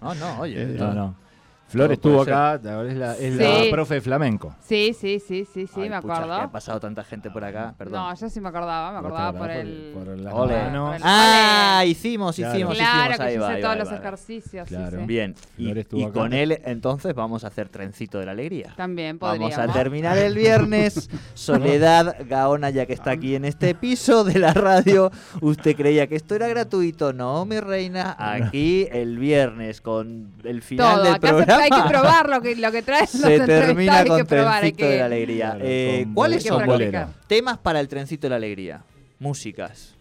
No, 0.00 0.14
no, 0.14 0.38
oye. 0.40 0.62
Eh, 0.62 0.76
No, 0.78 0.94
no. 0.94 1.25
Flor 1.68 1.90
estuvo 1.92 2.22
acá, 2.22 2.54
es 2.54 2.96
la, 2.96 3.12
es 3.16 3.34
Sí. 3.36 3.42
la 3.42 3.70
profe 3.72 3.94
de 3.94 4.00
flamenco. 4.00 4.54
Sí, 4.62 4.94
sí, 4.98 5.18
sí, 5.18 5.44
sí, 5.44 5.66
sí, 5.66 5.80
Ay, 5.82 5.90
me 5.90 6.00
pucha, 6.00 6.14
acuerdo. 6.14 6.36
que 6.36 6.42
ha 6.44 6.50
pasado 6.52 6.78
tanta 6.80 7.02
gente 7.02 7.30
por 7.30 7.44
acá, 7.44 7.74
perdón. 7.76 7.94
No, 8.08 8.14
yo 8.14 8.28
sí 8.30 8.40
me 8.40 8.48
acordaba, 8.50 8.92
me 8.92 8.98
acordaba 8.98 9.32
por 9.32 9.50
acordás 9.50 9.56
el... 9.66 9.90
por 9.92 10.04
por 10.04 10.52
el- 10.52 11.00
Ah, 11.02 11.82
hicimos, 11.86 12.36
Claro. 12.36 12.54
hicimos, 12.54 12.74
Claro, 12.76 13.00
hicimos. 13.12 13.16
que 13.16 13.22
Ahí 13.24 13.36
va, 13.36 13.48
todos 13.60 13.64
va, 13.64 13.76
los 13.76 13.92
va. 13.92 13.96
ejercicios, 13.96 14.68
Claro. 14.68 14.90
sí, 14.90 14.96
sí. 15.00 15.06
Bien, 15.06 15.34
y, 15.58 15.64
Flor 15.64 15.78
estuvo 15.78 16.00
y 16.00 16.04
acá. 16.04 16.12
con 16.12 16.32
él 16.32 16.60
entonces 16.64 17.14
vamos 17.14 17.42
a 17.44 17.48
hacer 17.48 17.68
trencito 17.68 18.18
de 18.20 18.26
la 18.26 18.32
alegría. 18.32 18.72
También 18.76 19.18
podríamos. 19.18 19.56
Vamos 19.56 19.70
a 19.70 19.72
terminar 19.78 20.16
el 20.18 20.34
viernes. 20.34 21.10
Soledad 21.34 22.16
Gaona, 22.28 22.70
ya 22.70 22.86
que 22.86 22.92
está 22.92 23.10
aquí 23.12 23.34
en 23.34 23.44
este 23.44 23.74
piso 23.74 24.24
de 24.24 24.38
la 24.38 24.52
radio. 24.54 25.10
¿Usted 25.40 25.74
creía 25.76 26.06
que 26.06 26.16
esto 26.16 26.34
era 26.34 26.48
gratuito? 26.48 27.12
No, 27.12 27.44
mi 27.44 27.58
reina. 27.60 28.14
Aquí 28.18 28.86
el 28.92 29.18
viernes 29.18 29.80
con 29.80 30.32
el 30.44 30.62
final 30.62 30.94
Todo, 30.94 31.04
del 31.04 31.12
se- 31.14 31.18
programa. 31.58 31.76
hay 31.76 31.82
que 31.82 31.88
probar 31.88 32.28
lo 32.30 32.40
que, 32.42 32.56
lo 32.56 32.72
que 32.72 32.82
traen 32.82 33.00
los 33.12 33.20
Se 33.22 33.38
termina 33.40 34.00
entrevistados, 34.00 34.00
hay 34.00 34.06
con 34.08 34.18
que 34.18 34.24
probar, 34.24 34.64
hay 34.64 34.72
Trencito 34.72 34.88
de 34.90 34.98
la 34.98 35.04
Alegría. 35.06 35.50
Claro, 35.50 35.64
Eh, 35.68 36.02
con 36.04 36.14
¿Cuáles 36.14 36.42
son 36.44 36.64
con 36.66 36.92
los 36.92 37.08
temas 37.26 37.58
para 37.58 37.80
el 37.80 37.88
Trencito 37.88 38.26
de 38.26 38.30
la 38.30 38.36
Alegría? 38.36 38.82
Músicas. 39.18 39.92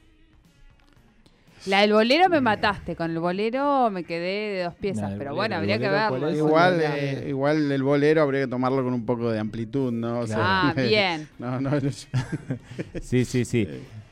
La 1.66 1.82
del 1.82 1.94
bolero 1.94 2.30
me 2.30 2.42
mataste, 2.42 2.96
con 2.96 3.10
el 3.10 3.18
bolero 3.18 3.90
me 3.90 4.04
quedé 4.04 4.56
de 4.58 4.64
dos 4.66 4.76
piezas, 4.76 5.14
pero 5.18 5.32
bolero- 5.32 5.36
bueno, 5.36 5.56
habría 5.56 5.80
que 5.80 5.90
verlo. 5.90 6.32
Igual, 6.32 6.80
eh, 6.80 7.26
igual 7.28 7.72
el 7.72 7.82
bolero 7.82 8.22
habría 8.22 8.42
que 8.42 8.48
tomarlo 8.48 8.84
con 8.84 8.94
un 8.94 9.04
poco 9.04 9.32
de 9.32 9.40
amplitud, 9.40 9.92
¿no? 9.92 10.20
O 10.20 10.28
sea, 10.28 10.38
Ah, 10.70 10.74
bien. 10.78 11.28
No, 11.40 11.60
no, 11.60 11.72
no. 11.72 11.80
Sí, 13.02 13.26
sí, 13.26 13.46
sí. 13.46 13.68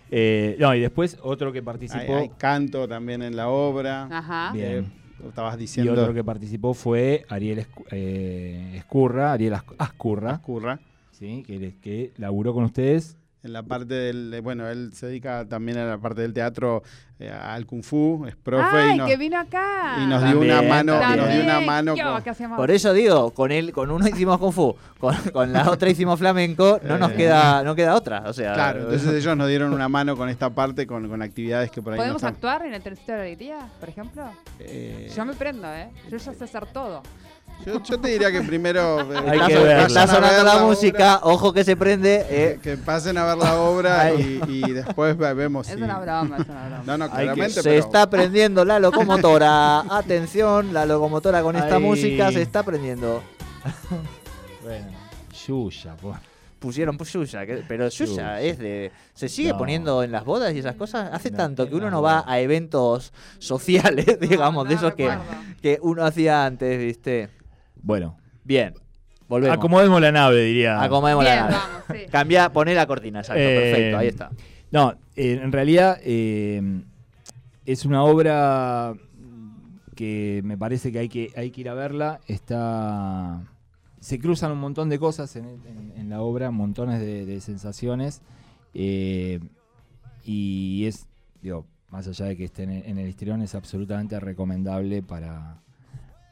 Eh, 0.09 0.55
no, 0.59 0.73
y 0.73 0.79
después 0.81 1.15
otro 1.21 1.51
que 1.51 1.59
Hay, 1.59 1.63
participó. 1.65 2.17
hay 2.17 2.29
canto 2.39 2.87
también 2.87 3.21
en 3.21 3.35
la 3.35 3.49
obra. 3.49 4.07
Ajá. 4.11 4.51
Bien. 4.51 4.91
Estabas 5.29 5.55
Y 5.55 5.59
diciendo. 5.59 5.93
otro 5.93 6.13
que 6.13 6.23
participó 6.23 6.73
fue 6.73 7.25
Ariel 7.29 7.59
Escu- 7.65 7.85
eh, 7.91 8.73
Escurra, 8.75 9.33
Ariel 9.33 9.53
As- 9.55 9.63
Ascurra, 9.77 10.31
Ascurra. 10.35 10.79
¿sí? 11.11 11.43
que 11.81 12.13
laburó 12.17 12.53
con 12.53 12.63
ustedes 12.65 13.17
en 13.43 13.53
la 13.53 13.61
parte 13.63 13.93
del, 13.93 14.39
bueno, 14.41 14.67
él 14.69 14.91
se 14.93 15.07
dedica 15.07 15.45
también 15.45 15.77
a 15.77 15.85
la 15.85 15.97
parte 15.97 16.21
del 16.21 16.33
teatro, 16.33 16.81
eh, 17.19 17.29
al 17.29 17.65
kung 17.65 17.83
fu, 17.83 18.25
es 18.25 18.35
profe 18.37 18.65
Ay, 18.77 18.95
y 18.95 18.97
nos, 18.97 19.09
que 19.09 19.17
vino 19.17 19.37
acá. 19.37 19.97
y 20.01 20.07
nos 20.07 20.23
dio 20.23 20.39
una 20.39 20.61
mano, 20.61 20.95
y 21.13 21.17
nos 21.17 21.29
dio 21.33 21.43
una 21.43 21.59
mano 21.59 21.95
Yo, 21.95 22.03
con-. 22.23 22.55
Por 22.55 22.71
eso 22.71 22.93
digo, 22.93 23.31
con 23.31 23.51
él, 23.51 23.73
con 23.73 23.91
uno 23.91 24.07
hicimos 24.07 24.37
Kung 24.37 24.53
Fu, 24.53 24.75
con, 24.99 25.15
con 25.33 25.51
la 25.51 25.69
otra 25.69 25.89
hicimos 25.89 26.17
flamenco, 26.19 26.79
no 26.83 26.97
nos 26.97 27.11
Eh. 27.11 27.15
queda, 27.15 27.63
no 27.63 27.75
queda 27.75 27.95
otra. 27.95 28.23
O 28.27 28.33
sea, 28.33 28.53
Claro, 28.53 28.83
entonces 28.83 29.13
ellos 29.13 29.35
nos 29.35 29.47
dieron 29.49 29.73
una 29.73 29.89
mano 29.89 30.15
con 30.15 30.29
esta 30.29 30.49
parte, 30.49 30.87
con, 30.87 31.09
con 31.09 31.21
actividades 31.21 31.69
que 31.69 31.81
por 31.81 31.93
ahí 31.93 31.97
no 31.97 32.01
¿Podemos 32.03 32.21
están. 32.23 32.33
actuar 32.35 32.65
en 32.65 32.73
el 32.73 32.81
trencito 32.81 33.11
de 33.11 33.17
la 33.17 33.23
alegría, 33.25 33.57
por 33.79 33.89
ejemplo? 33.89 34.23
Eh, 34.59 35.11
Yo 35.15 35.25
me 35.25 35.33
prendo, 35.33 35.67
¿eh? 35.73 35.89
Yo 36.09 36.17
ya 36.17 36.33
sé 36.33 36.43
hacer 36.45 36.65
todo. 36.67 37.03
Yo, 37.65 37.81
yo 37.81 37.99
te 37.99 38.07
diría 38.09 38.31
que 38.31 38.41
primero 38.41 39.01
eh, 39.13 39.17
Hay 39.27 39.39
que 39.47 39.57
ver, 39.57 39.79
está 39.87 40.05
ver 40.05 40.15
sonando 40.15 40.43
la 40.43 40.55
obra, 40.57 40.65
música, 40.65 41.19
ojo 41.23 41.53
que 41.53 41.63
se 41.63 41.75
prende. 41.77 42.25
eh. 42.29 42.59
que, 42.61 42.71
que 42.71 42.77
pasen 42.77 43.17
a 43.17 43.25
ver 43.25 43.37
la 43.37 43.55
obra 43.59 44.13
y, 44.15 44.41
y 44.47 44.71
después 44.71 45.17
ve- 45.17 45.33
vemos 45.33 45.67
Es 45.69 45.75
si... 45.77 45.81
una 45.81 45.99
broma, 45.99 46.37
es 46.37 46.47
una 46.49 46.65
broma. 46.67 46.83
No, 46.85 46.97
no, 46.97 47.09
claramente, 47.09 47.53
Se 47.61 47.63
pero... 47.63 47.79
está 47.79 48.09
prendiendo 48.09 48.65
la 48.65 48.79
locomotora. 48.79 49.79
Atención, 49.97 50.73
la 50.73 50.85
locomotora 50.85 51.41
con 51.41 51.55
esta 51.55 51.79
música 51.79 52.31
se 52.31 52.41
está 52.41 52.63
prendiendo. 52.63 53.23
Bueno, 54.61 54.87
Yuya, 55.47 55.95
po. 55.95 56.15
Pusieron 56.59 56.97
Yuya, 56.97 57.45
que- 57.45 57.63
pero 57.67 57.89
Yuya 57.89 58.11
Yuya. 58.11 58.41
es 58.41 58.57
de. 58.57 58.91
¿Se 59.13 59.27
sigue 59.27 59.49
No. 59.51 59.57
poniendo 59.57 60.01
en 60.03 60.11
las 60.13 60.23
bodas 60.23 60.53
y 60.53 60.59
esas 60.59 60.75
cosas? 60.75 61.09
Hace 61.13 61.29
No, 61.31 61.37
tanto 61.37 61.67
que 61.67 61.75
uno 61.75 61.89
no, 61.91 62.01
va 62.01 62.23
a 62.25 62.39
eventos 62.39 63.11
sociales, 63.39 64.17
digamos, 64.21 64.63
No, 64.63 64.69
de 64.69 64.75
esos 64.75 64.93
que, 64.95 65.09
que 65.61 65.77
uno 65.81 66.05
hacía 66.05 66.45
antes, 66.45 66.79
¿viste? 66.79 67.29
Bueno, 67.83 68.17
Bien, 68.43 68.73
volvemos. 69.27 69.57
acomodemos 69.57 70.01
la 70.01 70.11
nave, 70.11 70.41
diría. 70.45 70.81
Acomodemos 70.81 71.23
Bien, 71.23 71.35
la 71.35 71.41
nave. 71.43 71.53
vamos, 71.55 71.83
sí. 71.91 72.07
Cambia, 72.11 72.51
poné 72.51 72.73
la 72.73 72.87
cortina, 72.87 73.19
exacto, 73.19 73.39
Eh, 73.41 73.59
perfecto, 73.61 73.97
ahí 73.99 74.07
está. 74.07 74.31
No, 74.71 74.95
eh, 75.15 75.39
en 75.43 75.51
realidad 75.51 75.99
eh, 76.03 76.81
es 77.65 77.85
una 77.85 78.03
obra 78.03 78.93
que 79.95 80.41
me 80.43 80.57
parece 80.57 80.91
que 80.91 80.99
hay 80.99 81.09
que, 81.09 81.31
hay 81.35 81.51
que 81.51 81.61
ir 81.61 81.69
a 81.69 81.73
verla. 81.75 82.19
Está. 82.27 83.43
Se 83.99 84.17
cruzan 84.19 84.51
un 84.51 84.59
montón 84.59 84.89
de 84.89 84.97
cosas 84.99 85.35
en, 85.35 85.45
en- 85.45 85.93
en 85.95 86.09
la 86.09 86.21
obra, 86.21 86.49
montones 86.51 86.99
de, 86.99 87.25
de 87.25 87.39
sensaciones. 87.41 88.21
eh, 88.73 89.39
y 90.25 90.85
es, 90.85 91.05
digo, 91.41 91.65
más 91.89 92.07
allá 92.07 92.25
de 92.27 92.37
que 92.37 92.45
esté 92.45 92.63
en, 92.63 92.69
el- 92.71 92.85
en 92.85 92.97
el 92.97 93.07
histrión, 93.09 93.41
es 93.41 93.55
absolutamente 93.55 94.19
recomendable 94.19 95.03
para, 95.03 95.57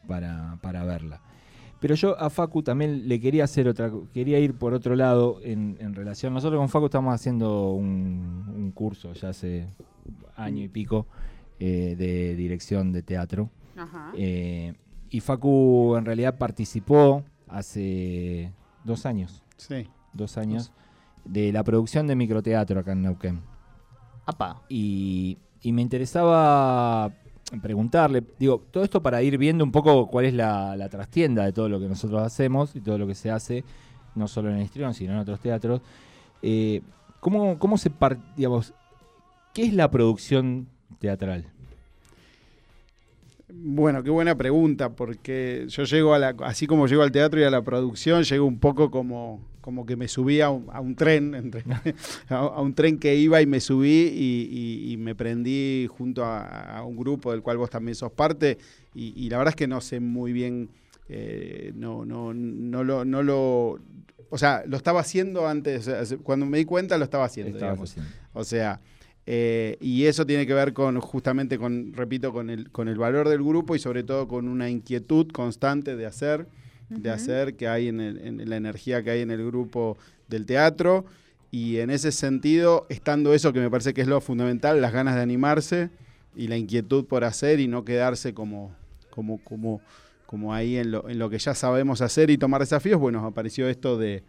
para, 0.08 0.58
para 0.62 0.84
verla. 0.86 1.22
Pero 1.82 1.96
yo 1.96 2.18
a 2.18 2.30
Facu 2.30 2.62
también 2.64 3.10
le 3.10 3.20
quería 3.20 3.44
hacer 3.44 3.68
otra, 3.68 3.92
quería 4.14 4.38
ir 4.40 4.54
por 4.54 4.74
otro 4.74 4.96
lado 4.96 5.40
en, 5.44 5.76
en 5.82 5.94
relación. 5.96 6.32
Nosotros 6.34 6.60
con 6.60 6.70
Facu 6.70 6.86
estamos 6.86 7.14
haciendo 7.14 7.72
un, 7.72 8.46
un 8.56 8.72
curso 8.72 9.12
ya 9.14 9.30
hace 9.30 9.68
año 10.36 10.64
y 10.64 10.70
pico 10.70 11.08
eh, 11.60 11.96
de 11.98 12.36
dirección 12.36 12.92
de 12.94 13.02
teatro. 13.02 13.50
Ajá. 13.76 14.12
Eh, 14.16 14.74
y 15.10 15.20
Facu 15.22 15.96
en 15.98 16.06
realidad 16.06 16.38
participó 16.38 17.24
hace 17.48 18.54
dos 18.84 19.06
años, 19.08 19.44
Sí. 19.58 19.88
dos 20.14 20.38
años, 20.38 20.72
de 21.26 21.52
la 21.52 21.64
producción 21.64 22.06
de 22.08 22.16
microteatro 22.16 22.80
acá 22.80 22.92
en 22.94 23.02
Neuquén. 23.02 23.42
Apa. 24.28 24.62
Y, 24.70 25.40
y 25.62 25.72
me 25.74 25.82
interesaba 25.82 27.12
preguntarle, 27.60 28.24
digo, 28.40 28.64
todo 28.72 28.84
esto 28.84 29.02
para 29.02 29.22
ir 29.22 29.38
viendo 29.38 29.64
un 29.64 29.72
poco 29.72 30.08
cuál 30.08 30.26
es 30.26 30.34
la, 30.34 30.88
trastienda 30.90 31.44
de 31.44 31.52
todo 31.52 31.68
lo 31.68 31.80
que 31.80 31.88
nosotros 31.88 32.22
hacemos 32.22 32.76
y 32.76 32.82
todo 32.82 32.98
lo 32.98 33.08
que 33.08 33.16
se 33.16 33.30
hace, 33.30 33.64
no 34.16 34.28
solo 34.28 34.50
en 34.50 34.58
el 34.58 34.64
Histrión, 34.64 34.94
sino 34.94 35.14
en 35.14 35.20
otros 35.20 35.40
teatros. 35.40 35.82
Eh, 36.42 36.82
¿cómo, 37.20 37.60
¿Cómo 37.60 37.78
se 37.78 37.92
digamos, 38.38 38.74
qué 39.54 39.64
es 39.64 39.74
la 39.74 39.92
producción 39.92 40.68
teatral? 41.00 41.46
Bueno, 43.54 44.04
qué 44.04 44.10
buena 44.10 44.36
pregunta, 44.38 44.90
porque 44.96 45.66
yo 45.68 45.84
llego 45.84 46.14
a 46.14 46.20
la, 46.20 46.30
así 46.44 46.68
como 46.68 46.88
llego 46.88 47.02
al 47.04 47.12
teatro 47.12 47.40
y 47.40 47.44
a 47.44 47.50
la 47.50 47.62
producción, 47.62 48.24
llego 48.24 48.46
un 48.46 48.60
poco 48.60 48.90
como, 48.92 49.42
como 49.62 49.86
que 49.86 49.96
me 49.96 50.08
subí 50.08 50.42
a 50.42 50.50
un, 50.50 50.68
a 50.72 50.80
un 50.80 50.96
tren, 50.96 51.36
entre- 51.36 51.64
a, 52.30 52.36
a 52.38 52.62
un 52.62 52.74
tren 52.74 52.98
que 52.98 53.16
iba 53.16 53.42
y 53.42 53.46
me 53.46 53.60
subí 53.60 53.90
y, 54.14 54.48
y- 54.90 54.94
y 54.94 54.98
me 54.98 55.16
prendí 55.16 55.88
junto 55.90 56.24
a, 56.24 56.78
a 56.78 56.84
un 56.84 56.96
grupo 56.98 57.32
del 57.32 57.42
cual 57.42 57.58
vos 57.58 57.70
también 57.70 57.96
sos 57.96 58.12
parte, 58.12 58.58
y, 58.94 59.14
y 59.16 59.30
la 59.30 59.38
verdad 59.38 59.52
es 59.52 59.56
que 59.56 59.68
no 59.68 59.82
sé 59.82 60.00
muy 60.00 60.34
bien, 60.34 60.70
eh, 61.10 61.72
no, 61.76 62.06
no, 62.06 62.34
no 62.34 62.84
lo, 62.84 63.06
no 63.06 63.22
lo, 63.24 63.80
o 64.30 64.38
sea, 64.38 64.64
lo 64.66 64.78
estaba 64.78 65.02
haciendo 65.02 65.48
antes, 65.48 65.90
cuando 66.24 66.46
me 66.46 66.58
di 66.58 66.66
cuenta 66.66 66.98
lo 66.98 67.04
estaba 67.04 67.26
haciendo, 67.26 67.58
Estabas 67.58 67.74
digamos. 67.76 67.92
haciendo. 67.92 68.12
O 68.34 68.44
sea, 68.44 68.80
eh, 69.28 69.78
y 69.80 70.06
eso 70.06 70.26
tiene 70.26 70.48
que 70.48 70.54
ver 70.54 70.74
con, 70.74 71.00
justamente 71.00 71.58
con, 71.58 71.94
repito, 71.94 72.34
con 72.34 72.50
el, 72.50 72.72
con 72.72 72.88
el 72.88 72.98
valor 72.98 73.30
del 73.30 73.44
grupo 73.44 73.76
y 73.76 73.80
sobre 73.80 74.04
todo 74.04 74.28
con 74.28 74.48
una 74.48 74.70
inquietud 74.70 75.28
constante 75.32 75.96
de 75.96 76.06
hacer, 76.06 76.48
de 76.90 77.10
Ujú. 77.10 77.16
hacer 77.16 77.56
que 77.56 77.68
hay 77.68 77.88
en, 77.88 78.00
el- 78.02 78.18
en 78.20 78.50
la 78.50 78.58
energía 78.58 79.04
que 79.04 79.12
hay 79.12 79.22
en 79.22 79.32
el 79.32 79.46
grupo 79.46 79.98
del 80.28 80.46
teatro. 80.46 81.06
Y 81.52 81.78
en 81.78 81.90
ese 81.90 82.12
sentido, 82.12 82.86
estando 82.90 83.34
eso 83.34 83.52
que 83.54 83.60
me 83.60 83.70
parece 83.70 83.94
que 83.94 84.02
es 84.02 84.08
lo 84.08 84.22
fundamental, 84.22 84.82
las 84.82 84.94
ganas 84.94 85.16
de 85.16 85.22
animarse 85.22 85.90
y 86.36 86.48
la 86.48 86.58
inquietud 86.58 87.06
por 87.06 87.24
hacer 87.26 87.60
y 87.60 87.68
no 87.68 87.84
quedarse 87.86 88.34
como, 88.34 88.74
como, 89.10 89.38
como, 89.44 89.82
como 90.26 90.54
ahí 90.54 90.78
en 90.78 90.92
lo, 90.92 91.10
en 91.10 91.20
lo 91.20 91.30
que 91.30 91.38
ya 91.40 91.54
sabemos 91.54 92.02
hacer 92.02 92.30
y 92.30 92.38
tomar 92.38 92.62
desafíos, 92.62 93.00
bueno, 93.02 93.26
apareció 93.26 93.68
esto 93.68 93.98
de, 93.98 94.24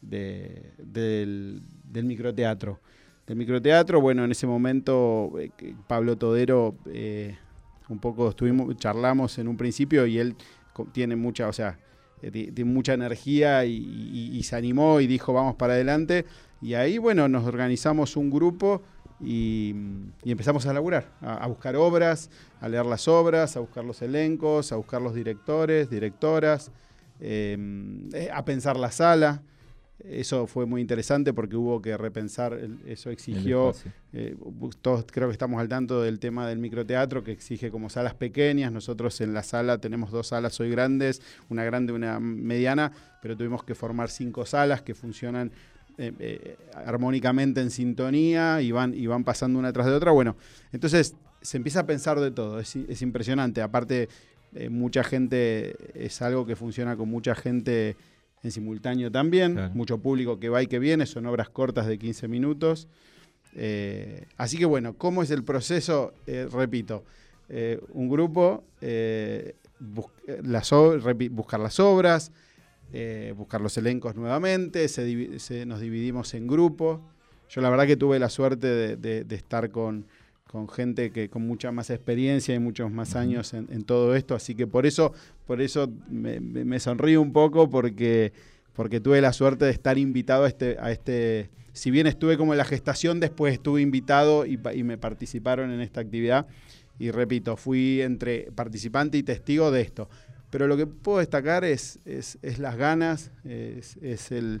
de- 0.00 0.72
del, 0.78 1.62
del 1.84 2.04
microteatro. 2.06 2.80
Del 3.26 3.36
microteatro, 3.36 4.00
bueno, 4.00 4.24
en 4.24 4.32
ese 4.32 4.48
momento 4.48 5.32
eh, 5.38 5.50
Pablo 5.86 6.16
Todero, 6.18 6.74
eh, 6.86 7.36
un 7.88 8.00
poco 8.00 8.30
estuvimos, 8.30 8.76
charlamos 8.76 9.38
en 9.38 9.46
un 9.46 9.56
principio 9.56 10.06
y 10.06 10.18
él 10.18 10.34
tiene 10.92 11.14
mucha, 11.14 11.46
o 11.46 11.52
sea, 11.52 11.78
eh, 12.20 12.32
ti- 12.32 12.50
tiene 12.50 12.72
mucha 12.72 12.94
energía 12.94 13.64
y, 13.64 14.42
se 14.42 14.56
animó 14.56 15.00
y 15.00 15.06
dijo 15.06 15.32
vamos 15.32 15.54
para 15.54 15.74
adelante. 15.74 16.24
Y 16.60 16.74
ahí, 16.74 16.98
bueno, 16.98 17.28
nos 17.28 17.46
organizamos 17.46 18.16
un 18.16 18.28
grupo 18.28 18.82
y, 19.20 19.72
empezamos 20.24 20.66
a 20.66 20.72
laburar, 20.72 21.12
a, 21.20 21.46
buscar 21.46 21.76
obras, 21.76 22.28
a 22.60 22.68
leer 22.68 22.86
las 22.86 23.06
obras, 23.06 23.56
a 23.56 23.60
buscar 23.60 23.84
los 23.84 24.02
elencos, 24.02 24.72
a 24.72 24.76
buscar 24.76 25.00
los 25.00 25.14
directores, 25.14 25.88
directoras, 25.88 26.72
a 27.20 28.44
pensar 28.44 28.76
la 28.76 28.90
sala. 28.90 29.42
Eso 30.04 30.46
fue 30.46 30.66
muy 30.66 30.80
interesante 30.80 31.32
porque 31.32 31.56
hubo 31.56 31.80
que 31.80 31.96
repensar, 31.96 32.58
eso 32.86 33.10
exigió 33.10 33.72
eh, 34.12 34.36
todos 34.80 35.06
creo 35.10 35.28
que 35.28 35.32
estamos 35.32 35.60
al 35.60 35.68
tanto 35.68 36.02
del 36.02 36.18
tema 36.18 36.46
del 36.46 36.58
microteatro 36.58 37.22
que 37.22 37.32
exige 37.32 37.70
como 37.70 37.88
salas 37.88 38.14
pequeñas. 38.14 38.72
Nosotros 38.72 39.20
en 39.20 39.32
la 39.32 39.42
sala 39.42 39.78
tenemos 39.78 40.10
dos 40.10 40.28
salas 40.28 40.58
hoy 40.60 40.70
grandes, 40.70 41.22
una 41.48 41.64
grande 41.64 41.92
y 41.92 41.96
una 41.96 42.18
mediana, 42.20 42.92
pero 43.22 43.36
tuvimos 43.36 43.64
que 43.64 43.74
formar 43.74 44.10
cinco 44.10 44.44
salas 44.44 44.82
que 44.82 44.94
funcionan 44.94 45.52
eh, 45.98 46.12
eh, 46.18 46.56
armónicamente 46.74 47.60
en 47.60 47.70
sintonía 47.70 48.60
y 48.60 48.72
van, 48.72 48.94
y 48.94 49.06
van 49.06 49.24
pasando 49.24 49.58
una 49.58 49.72
tras 49.72 49.86
de 49.86 49.92
otra. 49.92 50.10
Bueno, 50.10 50.36
entonces 50.72 51.14
se 51.40 51.56
empieza 51.56 51.80
a 51.80 51.86
pensar 51.86 52.18
de 52.18 52.30
todo, 52.30 52.58
es, 52.58 52.74
es 52.76 53.02
impresionante. 53.02 53.62
Aparte, 53.62 54.08
mucha 54.68 55.02
gente, 55.02 55.74
es 55.94 56.20
algo 56.20 56.44
que 56.44 56.56
funciona 56.56 56.94
con 56.94 57.08
mucha 57.08 57.34
gente 57.34 57.96
en 58.42 58.50
simultáneo 58.50 59.10
también, 59.10 59.54
Claro. 59.54 59.74
mucho 59.74 59.98
público 59.98 60.38
que 60.40 60.48
va 60.48 60.62
y 60.62 60.66
que 60.66 60.78
viene, 60.78 61.06
son 61.06 61.26
obras 61.26 61.48
cortas 61.48 61.86
de 61.86 61.98
15 61.98 62.28
minutos. 62.28 62.88
Eh, 63.54 64.24
así 64.36 64.56
que 64.58 64.64
bueno, 64.64 64.94
¿cómo 64.94 65.22
es 65.22 65.30
el 65.30 65.44
proceso? 65.44 66.12
Eh, 66.26 66.48
repito, 66.50 67.04
eh, 67.48 67.80
un 67.92 68.08
grupo, 68.08 68.64
bus- 69.78 70.06
las 70.42 70.70
buscar 71.30 71.60
las 71.60 71.78
obras, 71.80 72.32
buscar 73.36 73.60
los 73.60 73.76
elencos 73.78 74.14
nuevamente, 74.16 74.86
se 74.88 75.06
divi- 75.06 75.38
se- 75.38 75.64
nos 75.66 75.80
dividimos 75.80 76.34
en 76.34 76.46
grupos. 76.46 77.00
Yo 77.48 77.60
la 77.60 77.70
verdad 77.70 77.86
que 77.86 77.96
tuve 77.96 78.18
la 78.18 78.28
suerte 78.28 78.66
de, 78.66 78.96
de- 78.96 79.24
de 79.24 79.34
estar 79.36 79.70
con, 79.70 80.06
con 80.52 80.68
gente 80.68 81.10
que 81.10 81.30
con 81.30 81.46
mucha 81.46 81.72
más 81.72 81.88
experiencia 81.88 82.54
y 82.54 82.58
muchos 82.58 82.90
más 82.92 83.16
años 83.16 83.54
en, 83.54 83.66
en 83.72 83.84
todo 83.84 84.14
esto, 84.14 84.34
así 84.34 84.54
que 84.54 84.66
por 84.66 84.84
eso, 84.84 85.14
por 85.46 85.62
eso 85.62 85.90
me, 86.10 86.40
me- 86.40 86.78
sonrío 86.78 87.22
un 87.22 87.32
poco 87.32 87.70
porque, 87.70 88.34
porque 88.74 89.00
tuve 89.00 89.22
la 89.22 89.32
suerte 89.32 89.64
de 89.64 89.70
estar 89.70 89.96
invitado 89.96 90.44
a 90.44 90.48
este, 90.48 90.76
a 90.78 90.92
este, 90.92 91.48
si 91.72 91.90
bien 91.90 92.06
estuve 92.06 92.36
como 92.36 92.52
en 92.52 92.58
la 92.58 92.66
gestación, 92.66 93.18
después 93.18 93.54
estuve 93.54 93.80
invitado 93.80 94.44
y, 94.44 94.60
y 94.74 94.82
me 94.82 94.98
participaron 94.98 95.70
en 95.70 95.80
esta 95.80 96.02
actividad. 96.02 96.46
Y 96.98 97.10
repito, 97.10 97.56
fui 97.56 98.02
entre 98.02 98.52
participante 98.54 99.16
y 99.16 99.22
testigo 99.22 99.70
de 99.70 99.80
esto. 99.80 100.10
Pero 100.50 100.66
lo 100.66 100.76
que 100.76 100.86
puedo 100.86 101.18
destacar 101.18 101.64
es, 101.64 101.98
es, 102.04 102.38
es 102.42 102.58
las 102.58 102.76
ganas, 102.76 103.30
es, 103.44 103.96
es 104.02 104.30
el, 104.30 104.60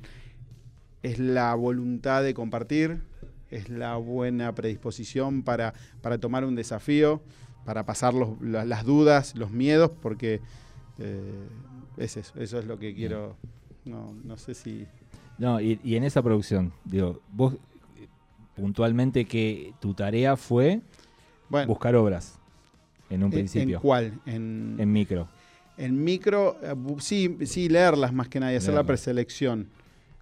es 1.02 1.18
la 1.18 1.54
voluntad 1.54 2.22
de 2.22 2.32
compartir, 2.32 3.02
es 3.52 3.68
la 3.68 3.96
buena 3.96 4.54
predisposición 4.54 5.42
para, 5.42 5.74
para 6.00 6.18
tomar 6.18 6.44
un 6.44 6.54
desafío, 6.56 7.22
para 7.64 7.84
pasar 7.84 8.14
los- 8.14 8.40
la- 8.40 8.64
las 8.64 8.84
dudas, 8.84 9.36
los 9.36 9.50
miedos, 9.50 9.90
porque 10.00 10.40
eh, 10.98 11.48
es 11.96 12.16
eso, 12.16 12.32
eso 12.40 12.58
es 12.58 12.64
lo 12.64 12.78
que 12.78 12.94
quiero. 12.94 13.36
No, 13.84 14.14
no 14.24 14.36
sé 14.36 14.54
si... 14.54 14.86
No, 15.38 15.60
y, 15.60 15.78
y 15.84 15.96
en 15.96 16.04
esa 16.04 16.22
producción, 16.22 16.72
digo, 16.84 17.20
vos 17.32 17.54
eh, 17.54 18.08
puntualmente 18.54 19.24
que 19.26 19.74
tu 19.80 19.92
tarea 19.94 20.36
fue 20.36 20.80
Bueno, 21.48 21.66
buscar 21.68 21.94
obras 21.96 22.38
en 23.10 23.20
un 23.22 23.26
¿en- 23.26 23.30
principio, 23.30 23.76
¿En 23.76 23.82
cuál? 23.82 24.20
En, 24.26 24.76
en 24.78 24.92
micro. 24.92 25.28
en 25.76 26.02
micro, 26.02 26.56
eh, 26.62 26.74
sí, 27.00 27.36
sí, 27.44 27.68
leerlas 27.68 28.12
más 28.12 28.28
que 28.28 28.40
nada 28.40 28.52
y 28.52 28.56
hacer 28.56 28.74
la 28.74 28.84
preselección. 28.84 29.68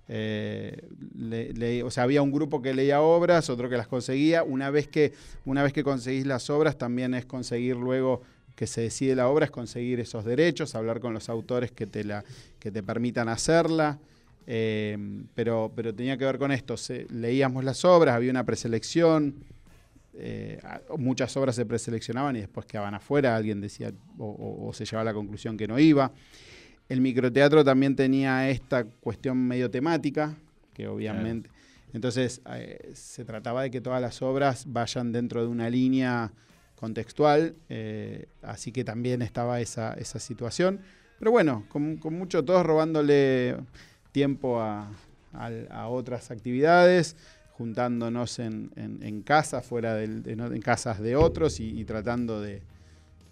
Eh, 0.09 1.83
o 1.85 1.91
sea, 1.91 2.03
había 2.05 2.23
un 2.23 2.33
grupo 2.33 2.61
que 2.63 2.75
leía 2.75 3.01
obras, 3.01 3.49
otro 3.51 3.69
que 3.69 3.77
las 3.77 3.87
conseguía. 3.87 4.43
Una 4.43 4.71
vez 4.71 4.89
que, 4.89 5.13
una 5.45 5.63
vez 5.63 5.73
que 5.73 5.85
conseguís 5.85 6.27
las 6.27 6.51
obras, 6.51 6.77
también 6.79 7.15
es 7.15 7.27
conseguir 7.27 7.77
luego 7.77 8.23
que 8.57 8.67
se 8.67 8.83
decide 8.83 9.15
la 9.15 9.29
obra, 9.29 9.45
es 9.47 9.51
conseguir 9.51 10.01
esos 10.01 10.25
derechos, 10.25 10.75
hablar 10.75 11.01
con 11.01 11.15
los 11.15 11.29
autores 11.29 11.71
que 11.71 11.87
te, 11.87 12.05
la, 12.05 12.25
que 12.59 12.71
te 12.71 12.83
permitan 12.83 13.29
hacerla. 13.29 13.99
Eh, 14.47 14.99
pero, 15.35 15.71
pero 15.77 15.95
tenía 15.95 16.17
que 16.17 16.25
ver 16.25 16.39
con 16.39 16.51
esto. 16.51 16.77
se- 16.77 17.07
leíamos 17.11 17.63
las 17.65 17.85
obras, 17.85 18.15
había 18.17 18.31
una 18.31 18.45
preselección. 18.45 19.35
eh, 20.15 20.59
muchas 20.99 21.35
obras 21.37 21.55
se 21.55 21.65
preseleccionaban 21.65 22.37
y 22.37 22.41
después 22.41 22.67
quedaban 22.67 22.95
afuera, 22.95 23.37
alguien 23.37 23.61
decía 23.61 23.93
o 24.19 24.73
se 24.75 24.85
llevaba 24.85 25.03
a 25.03 25.05
la 25.05 25.15
conclusión 25.15 25.57
que 25.57 25.69
no 25.69 25.79
iba. 25.79 26.11
El 26.91 27.01
microteatro 27.01 27.65
también 27.65 27.97
tenía 27.97 28.51
esta 28.51 28.85
cuestión 28.85 29.39
medio 29.47 29.71
temática, 29.71 30.37
que 30.75 30.87
obviamente... 30.89 31.49
Entonces 31.93 32.41
eh, 32.53 32.93
se 32.95 33.25
trataba 33.25 33.63
de 33.63 33.71
que 33.73 33.81
todas 33.81 34.01
las 34.01 34.23
obras 34.23 34.65
vayan 34.69 35.11
dentro 35.11 35.41
de 35.43 35.49
una 35.49 35.69
línea 35.69 36.31
contextual, 36.77 37.57
eh, 37.69 38.27
así 38.43 38.71
que 38.71 38.85
también 38.85 39.23
estaba 39.23 39.61
esa, 39.61 39.95
esa 39.95 40.21
situación. 40.21 40.79
Pero 41.19 41.33
bueno, 41.33 41.65
con, 41.69 41.97
con 41.97 42.15
mucho 42.15 42.45
todos 42.45 42.65
robándole 42.65 43.57
tiempo 44.13 44.61
a, 44.61 44.89
a 45.33 45.89
otras 45.89 46.31
actividades, 46.31 47.17
juntándonos 47.53 48.39
en, 48.39 48.71
en- 48.77 49.03
en 49.03 49.23
casa, 49.23 49.61
fuera 49.61 49.95
del- 49.97 50.23
en 50.27 50.63
casas 50.63 51.01
de 51.01 51.17
otros 51.17 51.59
y, 51.61 51.79
y 51.79 51.85
tratando 51.85 52.41
de, 52.41 52.63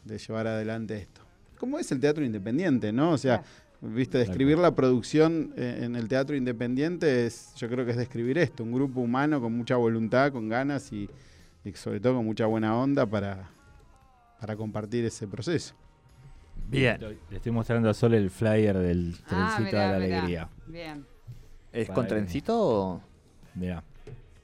de 0.04 0.18
llevar 0.18 0.48
adelante 0.48 0.96
esto. 0.96 1.20
¿Cómo 1.58 1.78
es 1.78 1.90
el 1.92 2.00
teatro 2.00 2.24
independiente, 2.24 2.92
no? 2.92 3.12
O 3.12 3.18
sea, 3.18 3.42
viste, 3.80 4.18
describir 4.18 4.58
la 4.58 4.74
producción 4.74 5.52
eh, 5.56 5.80
en 5.82 5.96
el 5.96 6.08
teatro 6.08 6.36
independiente 6.36 7.26
es, 7.26 7.52
yo 7.56 7.68
creo 7.68 7.84
que 7.84 7.90
es 7.92 7.96
describir 7.96 8.38
esto, 8.38 8.62
un 8.64 8.72
grupo 8.72 9.00
humano 9.00 9.40
con 9.40 9.52
mucha 9.56 9.76
voluntad, 9.76 10.32
con 10.32 10.48
ganas 10.48 10.92
y, 10.92 11.08
y 11.64 11.72
sobre 11.72 12.00
todo 12.00 12.14
con 12.16 12.24
mucha 12.24 12.46
buena 12.46 12.76
onda 12.76 13.04
para, 13.06 13.50
para 14.40 14.56
compartir 14.56 15.04
ese 15.04 15.26
proceso. 15.26 15.74
Bien. 16.68 16.98
Le 17.30 17.36
estoy 17.36 17.52
mostrando 17.52 17.88
a 17.88 17.94
Sol 17.94 18.14
el 18.14 18.30
flyer 18.30 18.76
del 18.78 19.16
Ah, 19.26 19.54
trencito 19.56 19.76
mirá, 19.76 19.92
de 19.92 19.92
la 20.00 20.04
mirá. 20.04 20.18
alegría. 20.18 20.48
Bien. 20.66 21.06
¿Es 21.72 21.88
con 21.90 22.06
trencito 22.06 22.54
o...? 22.58 23.02
Mirá. 23.54 23.82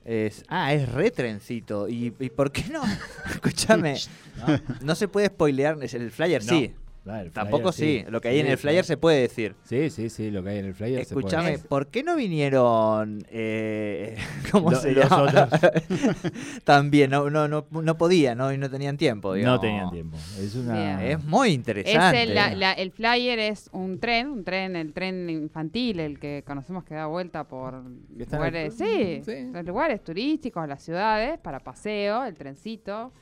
Es, 0.05 0.45
ah, 0.49 0.73
es 0.75 0.91
re 0.93 1.11
trencito. 1.11 1.89
¿Y, 1.89 2.15
y 2.21 2.31
por 2.31 2.53
qué 2.53 2.65
no? 2.71 2.83
Escúchame. 3.31 3.97
No. 4.37 4.61
No 4.83 4.95
se 4.97 5.07
puede 5.09 5.29
spoilear. 5.29 5.79
El 5.81 6.11
flyer 6.11 6.43
No. 6.45 6.49
sí. 6.51 6.75
El 7.07 7.33
Tampoco 7.33 7.71
flyer, 7.71 8.05
sí. 8.07 8.11
Lo 8.11 8.21
que 8.21 8.29
hay 8.29 8.41
en 8.41 8.47
el 8.47 8.57
flyer 8.57 8.83
se 8.85 8.97
puede 8.97 9.21
decir. 9.21 9.55
Sí, 9.65 9.91
sí, 9.91 10.09
sí, 10.09 10.31
lo 10.31 10.43
que 10.43 10.49
hay 10.51 10.59
en 10.59 10.65
el 10.65 10.75
flyer 10.75 11.05
se 11.05 11.13
puede 11.15 11.27
Escúchame, 11.27 11.51
decir. 11.53 11.67
¿por 11.69 11.89
qué 11.89 12.03
no 12.03 12.17
vinieron? 12.17 13.23
eh, 13.31 14.17
¿Cómo 14.51 14.71
Lo- 14.71 14.79
se 14.81 14.93
los 14.93 15.05
llama? 15.11 15.23
otros. 15.25 15.49
También, 16.65 17.11
no, 17.11 17.29
no, 17.31 17.47
no, 17.49 17.67
no 17.71 17.99
podían, 17.99 18.39
¿no? 18.39 18.53
Y 18.53 18.59
no 18.59 18.71
tenían 18.71 18.97
tiempo, 18.97 19.29
No 19.31 19.35
digamos. 19.35 19.61
tenían 19.61 19.91
tiempo. 19.91 20.17
Es 20.39 20.55
una... 20.55 20.75
Bien. 20.99 21.11
Es 21.13 21.25
muy 21.25 21.49
Es 21.49 21.55
interesante. 21.55 22.23
el, 22.23 22.35
la- 22.35 22.55
la- 22.55 22.73
el 22.73 22.91
flyer 22.91 23.39
es 23.39 23.69
un 23.73 23.99
tren, 24.01 24.29
un 24.29 24.45
tren, 24.45 24.77
el 24.77 24.93
tren 24.93 25.29
infantil, 25.29 26.01
el 26.01 26.19
que 26.19 26.43
conocemos 26.47 26.85
que 26.85 26.95
da 26.95 27.07
vuelta 27.07 27.45
por 27.45 27.83
lugares, 28.17 28.77
sí, 28.79 29.21
sí. 29.25 29.51
los 29.53 29.65
lugares 29.65 30.03
turísticos, 30.03 30.67
las 30.69 30.83
ciudades, 30.83 31.39
para 31.39 31.61
paseo, 31.61 32.25
el 32.25 32.35
trencito, 32.35 33.13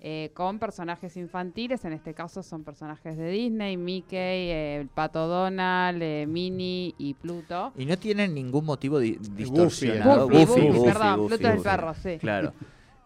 eh, 0.00 0.30
con 0.34 0.58
personajes 0.58 1.16
infantiles, 1.16 1.84
en 1.84 1.92
este 1.92 2.14
caso 2.14 2.42
son 2.42 2.64
personajes 2.64 3.16
de 3.18 3.30
Disney, 3.30 3.76
Mickey, 3.76 4.16
eh, 4.18 4.78
el 4.80 4.88
Pato 4.88 5.26
Donald, 5.26 6.02
eh, 6.02 6.24
Minnie 6.26 6.94
y 6.98 7.14
Pluto. 7.14 7.72
Y 7.76 7.84
no 7.84 7.98
tienen 7.98 8.34
ningún 8.34 8.64
motivo 8.64 8.98
di- 8.98 9.18
distorsionado. 9.32 10.26
Goofy, 10.28 10.38
Goofy, 10.46 10.60
Goofy, 10.60 10.68
Goofy, 10.78 10.88
perdón, 10.92 11.16
Goofy, 11.20 11.28
Pluto 11.36 11.48
es 11.48 11.54
el 11.56 11.62
perro, 11.62 11.94
sí. 11.94 12.18
Claro. 12.18 12.52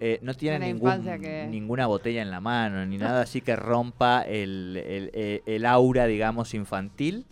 Eh, 0.00 0.18
no 0.22 0.34
tienen 0.34 0.76
Una 0.80 0.96
ningún- 0.96 1.20
que- 1.20 1.46
ninguna 1.50 1.86
botella 1.86 2.22
en 2.22 2.30
la 2.30 2.40
mano, 2.40 2.84
ni 2.86 2.98
nada 3.18 3.22
así 3.22 3.40
que 3.40 3.56
rompa 3.56 4.22
el, 4.22 4.76
el- 4.76 5.10
el- 5.14 5.42
el 5.46 5.66
aura, 5.66 6.06
digamos, 6.06 6.54
infantil. 6.54 7.26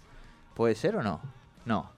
¿Puede 0.55 0.75
ser 0.75 0.97
o 0.97 1.03
no? 1.03 1.21
No, 1.65 1.91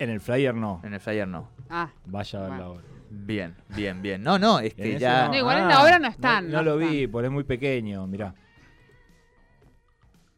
En 0.00 0.10
el 0.10 0.20
flyer 0.20 0.54
no. 0.54 0.80
en 0.84 0.94
el 0.94 1.00
flyer 1.00 1.26
no. 1.28 1.48
Ah, 1.70 1.90
Vaya 2.06 2.38
a 2.38 2.42
ver 2.42 2.50
la 2.50 2.56
Bueno. 2.56 2.70
obra. 2.72 2.82
Bien, 3.10 3.54
bien, 3.68 4.02
bien. 4.02 4.22
No, 4.22 4.38
no, 4.38 4.58
es 4.60 4.74
que 4.74 4.98
ya... 4.98 5.28
No, 5.28 5.34
igual 5.36 5.58
en 5.58 5.68
la 5.68 5.82
obra 5.82 5.98
no 5.98 6.08
están, 6.08 6.50
No, 6.50 6.58
no 6.58 6.62
lo 6.62 6.76
vi, 6.76 6.98
están. 6.98 7.12
porque 7.12 7.26
es 7.26 7.32
muy 7.32 7.44
pequeño, 7.44 8.06
mirá. 8.06 8.34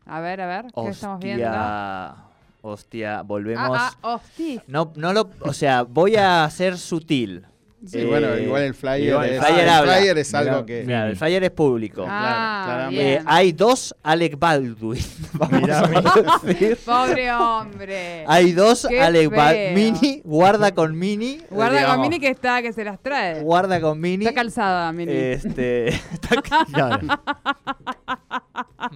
a 0.06 0.20
ver, 0.20 0.40
a 0.40 0.46
ver, 0.46 0.66
¿qué 0.74 0.88
estamos 0.88 1.20
viendo? 1.20 1.46
Hostia, 1.46 2.14
hostia, 2.62 3.22
volvemos... 3.22 3.76
Ah, 3.78 3.92
ah, 4.02 4.14
hostia. 4.14 4.62
No, 4.66 4.92
no 4.96 5.12
lo... 5.12 5.30
O 5.40 5.52
sea, 5.52 5.82
voy 5.82 6.16
a 6.16 6.48
ser 6.50 6.78
sutil. 6.78 7.44
Sí, 7.86 7.98
Eh, 8.00 8.04
bueno, 8.04 8.36
igual 8.36 8.62
el 8.62 8.74
flyer, 8.74 9.08
igual 9.08 9.26
es, 9.26 9.32
el 9.36 9.42
flyer 9.42 9.60
el 9.60 9.68
habla. 9.70 9.96
flyer 9.96 10.18
es 10.18 10.34
algo 10.34 10.50
Mirá, 10.50 10.66
que... 10.66 10.82
Mira, 10.84 11.06
el 11.08 11.16
flyer 11.16 11.44
es 11.44 11.50
público. 11.50 12.04
Ah, 12.06 12.62
claramente. 12.66 13.14
Eh, 13.14 13.22
hay 13.24 13.52
dos 13.52 13.94
Alec 14.02 14.38
Baldwin. 14.38 15.02
Mirá. 15.50 15.82
Pobre 16.84 17.32
hombre. 17.32 18.24
Hay 18.28 18.52
dos 18.52 18.86
Qué 18.86 19.00
Alec. 19.00 19.34
Baldwin. 19.34 19.74
Mini, 19.74 20.20
guarda 20.24 20.74
con 20.74 20.98
Mini. 20.98 21.40
Guarda 21.48 21.78
digamos, 21.78 21.96
con 21.96 22.02
Mini 22.02 22.20
que 22.20 22.28
está, 22.28 22.60
que 22.60 22.72
se 22.74 22.84
las 22.84 23.00
trae. 23.00 23.40
Guarda 23.40 23.80
con 23.80 23.98
Mini. 23.98 24.26
Está 24.26 24.34
calzada, 24.34 24.92
Mini. 24.92 25.12
Este. 25.12 25.88
está 26.12 26.42
claro. 26.42 26.98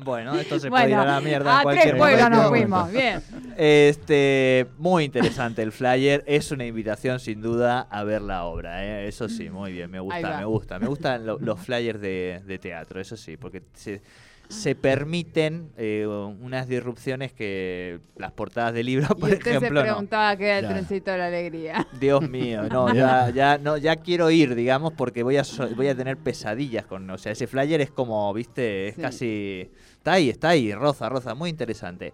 bueno, 0.05 0.35
esto 0.35 0.61
se 0.61 0.69
puede 0.69 0.91
ir 0.91 0.95
a 0.95 1.05
la 1.07 1.21
mierda 1.23 1.53
en 1.53 1.59
a 1.59 1.63
cualquier 1.63 1.89
tres 1.89 1.99
pueblos 1.99 2.31
nos 2.31 2.49
fuimos. 2.49 2.93
Bien. 2.93 3.23
Este, 3.57 4.67
muy 4.79 5.05
interesante 5.05 5.63
el 5.63 5.73
flyer. 5.73 6.23
Es 6.27 6.51
una 6.51 6.67
invitación 6.67 7.21
sin 7.21 7.41
duda 7.41 7.81
a 7.91 8.05
ver 8.05 8.23
la 8.23 8.45
obra. 8.45 8.85
¿eh? 8.85 9.09
Eso 9.09 9.29
sí, 9.29 9.51
muy 9.51 9.73
bien. 9.73 9.91
Me 9.91 10.01
gusta, 10.01 10.39
me 10.39 10.45
gusta. 10.45 10.79
Me 10.79 10.87
gustan 10.87 11.27
lo- 11.27 11.39
los 11.39 11.61
flyers 11.61 12.01
de, 12.01 12.43
de 12.47 12.59
teatro, 12.59 13.01
eso 13.01 13.17
sí, 13.17 13.37
porque 13.37 13.63
se, 13.75 14.03
se 14.49 14.75
permiten 14.75 15.71
eh, 15.77 16.07
unas 16.07 16.69
disrupciones 16.69 17.33
que 17.33 18.01
las 18.17 18.33
portadas 18.33 18.75
de 18.75 18.83
libros, 18.85 19.11
Y 19.17 19.21
por 19.21 19.31
usted 19.31 19.43
se 19.45 19.51
ejemplo, 19.57 19.81
no. 19.81 19.87
preguntaba 19.87 20.37
qué 20.37 20.45
era 20.49 20.59
el 20.59 20.69
trencito 20.69 21.11
de 21.13 21.19
la 21.19 21.27
alegría. 21.29 21.87
Dios 21.99 22.29
mío, 22.29 22.69
no, 22.69 22.93
ya, 22.95 23.31
ya, 23.31 23.59
no, 23.59 23.77
ya 23.77 23.97
quiero 23.97 24.31
ir, 24.31 24.55
digamos, 24.55 24.93
porque 24.93 25.23
voy 25.23 25.37
a, 25.39 25.45
so- 25.45 25.69
voy 25.75 25.89
a 25.89 25.95
tener 25.97 26.17
pesadillas 26.19 26.87
con, 26.87 27.09
o 27.11 27.19
sea, 27.19 27.33
ese 27.33 27.47
flyer 27.47 27.81
es 27.81 27.91
como, 27.91 28.33
viste, 28.35 28.89
es 28.89 28.95
Sí. 28.97 29.01
casi, 29.03 29.71
está 29.97 30.13
ahí, 30.13 30.29
está 30.31 30.51
ahí, 30.51 30.73
roza, 30.75 31.09
roza, 31.09 31.35
muy 31.35 31.51
interesante. 31.51 32.13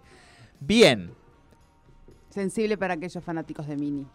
Bien, 0.59 1.11
Sensible 2.31 2.77
para 2.77 2.93
aquellos 2.93 3.23
fanáticos 3.23 3.67
de 3.67 3.75
Mini. 3.75 4.07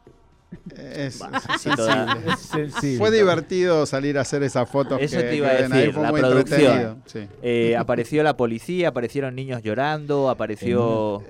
Es, 0.77 1.15
sí, 1.61 1.69
es 1.71 1.77
toda- 1.77 2.07
sensible. 2.15 2.33
Es 2.33 2.39
sensible. 2.41 2.99
Fue 2.99 3.11
divertido 3.11 3.85
salir 3.87 4.17
a 4.19 4.21
hacer 4.23 4.43
esas 4.43 4.69
fotos 4.69 5.01
Eso 5.01 5.17
que, 5.19 5.23
te 5.25 5.37
iba 5.37 5.49
a 5.49 5.51
ahí, 5.53 5.63
decir, 5.69 5.93
fue 5.93 6.03
la 6.03 6.11
muy 6.11 6.21
producción. 6.21 7.03
sí. 7.07 7.27
eh, 7.43 7.77
apareció 7.77 8.23
la 8.23 8.37
policía, 8.37 8.89
aparecieron 8.89 9.35
niños 9.35 9.63
llorando, 9.63 10.31
apareció... 10.31 11.23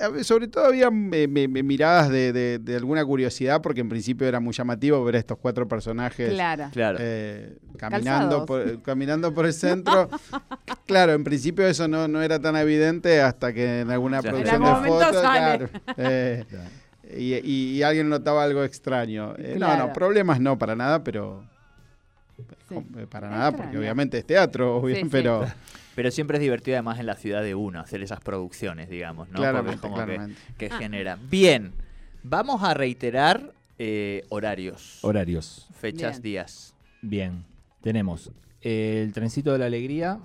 A 0.00 0.08
ver, 0.08 0.24
Sobre 0.24 0.48
todo 0.48 0.64
había 0.66 0.88
eh, 1.12 1.28
miradas 1.28 2.08
de, 2.08 2.32
de- 2.32 2.58
de 2.58 2.76
alguna 2.76 3.04
curiosidad, 3.04 3.60
porque 3.60 3.80
en 3.80 3.88
principio 3.88 4.26
era 4.26 4.40
muy 4.40 4.54
llamativo 4.54 5.04
ver 5.04 5.16
a 5.16 5.18
estos 5.18 5.38
cuatro 5.38 5.68
personajes 5.68 6.30
Claro. 6.30 6.68
Claro, 6.72 6.98
eh, 7.00 7.56
caminando, 7.76 8.46
Calzados. 8.46 8.46
por, 8.46 8.82
caminando 8.84 9.34
por 9.34 9.46
el 9.46 9.52
centro. 9.52 10.08
claro, 10.86 11.12
en 11.12 11.24
principio 11.24 11.66
eso 11.66 11.88
no, 11.88 12.08
no 12.08 12.22
era 12.22 12.40
tan 12.40 12.56
evidente 12.56 13.20
hasta 13.20 13.52
que 13.52 13.80
en 13.80 13.90
alguna 13.90 14.20
Ya. 14.22 14.30
producción 14.30 14.62
En 14.64 14.82
de 14.82 14.88
fotos, 14.88 15.22
sale. 15.22 15.22
claro, 15.58 15.68
eh, 15.98 16.44
y, 17.16 17.34
y- 17.34 17.76
y 17.78 17.82
alguien 17.82 18.08
notaba 18.08 18.44
algo 18.44 18.62
extraño. 18.64 19.34
Eh, 19.38 19.52
No, 19.58 19.66
Claro. 19.66 19.86
no, 19.88 19.92
problemas 19.92 20.40
no, 20.40 20.58
para 20.58 20.74
nada, 20.76 21.02
pero... 21.04 21.44
Sí. 22.68 22.74
eh, 22.96 23.06
Para 23.08 23.28
nada, 23.28 23.52
porque 23.52 23.78
obviamente 23.78 24.18
es 24.18 24.26
teatro, 24.26 24.76
obvio, 24.76 24.96
Sí, 24.96 25.02
sí. 25.02 25.08
pero 25.10 25.44
pero 25.94 26.10
siempre 26.10 26.38
es 26.38 26.42
divertido 26.42 26.76
además 26.76 26.98
en 26.98 27.06
la 27.06 27.14
ciudad 27.16 27.42
de 27.42 27.54
uno 27.54 27.80
hacer 27.80 28.02
esas 28.02 28.20
producciones, 28.20 28.88
digamos, 28.88 29.28
¿no? 29.28 29.34
Porque 29.34 29.42
claramente, 29.42 29.74
es 29.76 29.80
como 29.80 29.96
que- 29.96 30.02
claramente. 30.04 30.40
que, 30.58 30.70
genera. 30.70 31.18
Bien, 31.30 31.72
vamos 32.22 32.62
a 32.62 32.72
reiterar 32.74 33.52
eh, 33.78 34.24
horarios, 34.30 34.98
Horarios. 35.02 35.68
fechas, 35.78 36.20
Bien. 36.20 36.22
días. 36.22 36.74
Bien. 37.02 37.44
Tenemos 37.82 38.30
el 38.62 39.12
trencito 39.12 39.52
de 39.52 39.58
la 39.58 39.66
alegría, 39.66 40.18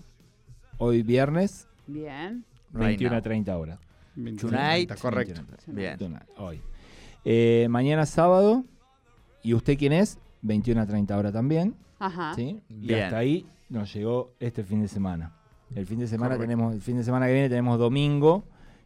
hoy 0.78 1.02
viernes, 1.04 1.67
Bien. 1.88 2.45
Right 2.73 3.00
21 3.00 3.12
now. 3.12 3.19
a 3.19 3.21
30 3.21 3.58
horas. 3.58 3.80
Tonight, 4.39 4.93
correcto. 5.00 5.34
21 5.36 5.54
a 5.54 5.58
30. 5.58 5.71
Bien. 5.82 5.97
Tonight, 5.97 6.23
Hoy. 6.38 6.62
Eh, 7.25 7.67
mañana 7.69 8.06
sábado, 8.06 8.63
¿y 9.43 9.53
usted 9.53 9.77
quién 9.77 9.93
es? 9.93 10.17
21 10.41 10.82
a 10.82 10.86
30 10.86 11.17
horas 11.17 11.34
también. 11.34 11.75
Ajá. 11.99 12.34
¿sí? 12.36 12.62
Y 12.69 12.88
Bien. 12.88 13.03
hasta 13.03 13.17
ahí 13.17 13.45
nos 13.69 13.93
llegó 13.93 14.34
este 14.39 14.63
fin 14.63 14.82
de 14.82 14.88
semana. 14.88 15.34
El 15.75 15.86
fin 15.86 15.99
de 15.99 16.08
semana 16.08 16.36
Correcto. 16.36 16.43
tenemos, 16.43 16.73
el 16.75 16.82
fin 16.82 16.95
de 16.97 17.03
semana 17.03 17.25
que 17.27 17.34
viene 17.34 17.49
tenemos 17.49 17.77
domingo, 17.80 18.45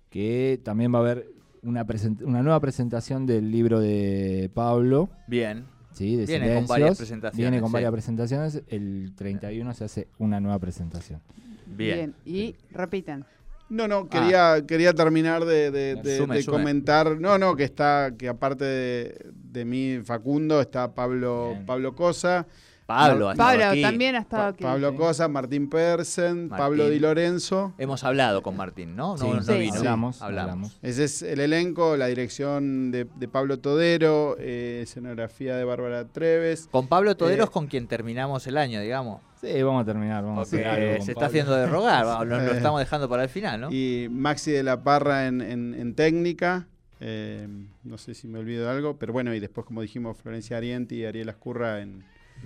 que 0.10 0.60
también 0.64 0.94
va 0.94 0.98
a 1.00 1.02
haber 1.02 1.28
una, 1.62 1.86
present- 1.86 2.24
una 2.24 2.42
nueva 2.42 2.60
presentación 2.60 3.26
del 3.28 3.52
libro 3.52 3.80
de 3.80 4.50
Pablo. 4.54 5.10
Bien. 5.28 5.66
Sí, 5.94 6.16
de 6.16 6.26
Viene 6.26 6.56
con 6.56 6.68
varias 6.68 6.98
presentaciones, 6.98 7.38
Viene 7.38 7.60
con 7.62 7.70
sí. 7.70 7.74
varias 7.74 7.92
presentaciones. 7.92 8.64
El 8.70 9.12
31 9.16 9.74
se 9.74 9.84
hace 9.84 10.08
una 10.18 10.40
nueva 10.40 10.58
presentación. 10.58 11.20
Bien. 11.68 12.16
Y 12.26 12.56
repiten. 12.72 13.26
No, 13.72 13.88
no, 13.88 14.10
quería, 14.10 14.64
quería 14.68 14.94
terminar 14.94 15.46
de, 15.46 15.72
de- 15.72 15.96
de- 15.96 16.18
Sume, 16.18 16.36
de 16.36 16.44
sume. 16.44 16.58
comentar. 16.58 17.20
No, 17.20 17.38
no, 17.38 17.56
que 17.56 17.64
está, 17.64 18.12
que 18.18 18.28
aparte 18.28 18.66
de, 18.66 19.26
de 19.34 19.64
mí, 19.66 20.00
Facundo, 20.04 20.60
está 20.60 20.94
Pablo, 20.94 21.52
Bien. 21.54 21.66
Pablo 21.66 21.96
Cosa. 21.96 22.48
Pablo, 22.96 23.30
ha 23.30 23.32
estado 23.34 23.70
aquí. 23.72 23.82
también 23.82 24.16
ha 24.16 24.20
estado 24.20 24.44
Pa- 24.44 24.50
aquí. 24.50 24.64
Pablo. 24.64 24.96
Cosa, 24.96 25.28
Martín 25.28 25.70
Persen, 25.70 26.48
Martín. 26.50 26.58
Pablo 26.58 26.90
Di 26.90 27.00
Lorenzo. 27.00 27.74
Hemos 27.78 28.04
hablado 28.04 28.42
con 28.44 28.56
Martín, 28.58 28.96
¿no? 28.96 29.18
Sí, 29.18 29.26
No, 29.28 29.34
no 29.36 29.42
Sí. 29.44 29.54
vino. 29.58 29.76
hablamos, 29.76 30.22
Hablamos. 30.22 30.52
hablamos. 30.52 30.80
Ese 30.82 31.04
es 31.06 31.22
el 31.22 31.40
elenco, 31.40 31.98
la 31.98 32.08
dirección 32.08 32.92
de, 32.92 33.08
de 33.16 33.28
Pablo 33.28 33.60
Todero, 33.60 34.36
eh, 34.40 34.82
escenografía 34.84 35.56
de 35.56 35.64
Bárbara 35.64 36.06
Treves. 36.06 36.68
Con 36.72 36.88
Pablo 36.88 37.16
Toderos 37.18 37.50
Eh, 37.50 37.52
con 37.52 37.68
quien 37.68 37.88
terminamos 37.88 38.46
el 38.48 38.58
año, 38.58 38.82
digamos. 38.82 39.22
Sí, 39.42 39.64
vamos 39.64 39.82
a 39.82 39.86
terminar. 39.86 40.24
Vamos 40.24 40.48
a 40.48 40.52
con 40.52 40.60
se 40.60 40.98
está 41.00 41.14
Pablo. 41.16 41.26
haciendo 41.28 41.56
de 41.56 41.66
rogar, 41.66 42.06
lo, 42.06 42.26
lo 42.26 42.38
Eh. 42.54 42.58
estamos 42.74 42.80
dejando 42.80 43.10
para 43.10 43.24
el 43.24 43.30
final, 43.30 43.60
¿no? 43.62 43.72
Y 43.72 44.08
Maxi 44.12 44.52
de 44.52 44.62
la 44.64 44.84
Parra 44.84 45.26
en, 45.28 45.42
en- 45.42 45.74
en 45.74 45.96
técnica. 45.96 46.68
eh, 47.04 47.48
no 47.84 47.98
sé 47.98 48.14
si 48.14 48.28
me 48.28 48.38
olvido 48.38 48.66
de 48.66 48.70
algo, 48.72 48.98
pero 48.98 49.12
bueno, 49.12 49.34
y 49.34 49.40
después, 49.40 49.66
como 49.66 49.82
dijimos, 49.82 50.16
Florencia 50.18 50.58
Arienti 50.58 50.98
y 50.98 51.06
Ariel 51.06 51.30
Ascurra 51.30 51.82
en, 51.82 52.04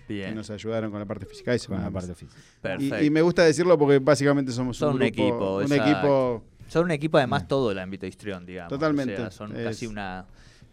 que 0.08 0.14
Bien, 0.14 0.36
nos 0.36 0.50
ayudaron 0.50 0.92
con 0.92 1.00
la 1.00 1.06
parte 1.06 1.26
física. 1.26 1.54
Eso 1.54 1.70
Con 1.70 1.82
la 1.82 1.90
parte 1.92 2.14
física. 2.16 2.40
perfecto. 2.62 3.02
Y, 3.04 3.08
y 3.08 3.10
me 3.10 3.22
gusta 3.22 3.44
decirlo 3.44 3.78
porque 3.78 4.00
básicamente 4.00 4.52
somos 4.52 4.78
Son 4.78 4.90
un, 4.90 4.94
un 4.96 5.00
grupo- 5.08 5.24
equipo, 5.24 5.56
Un 5.58 5.64
exacto. 5.64 5.84
equipo. 5.92 6.44
Son 6.68 6.84
un 6.86 6.92
equipo, 6.92 7.18
además, 7.18 7.48
todo 7.48 7.72
el 7.72 7.80
ámbito 7.80 8.06
histrión, 8.08 8.46
digamos. 8.46 8.70
Totalmente. 8.70 9.14
O 9.14 9.18
sea, 9.18 9.32
son 9.32 9.56
Es- 9.56 9.64
casi 9.64 9.88
una. 9.88 10.26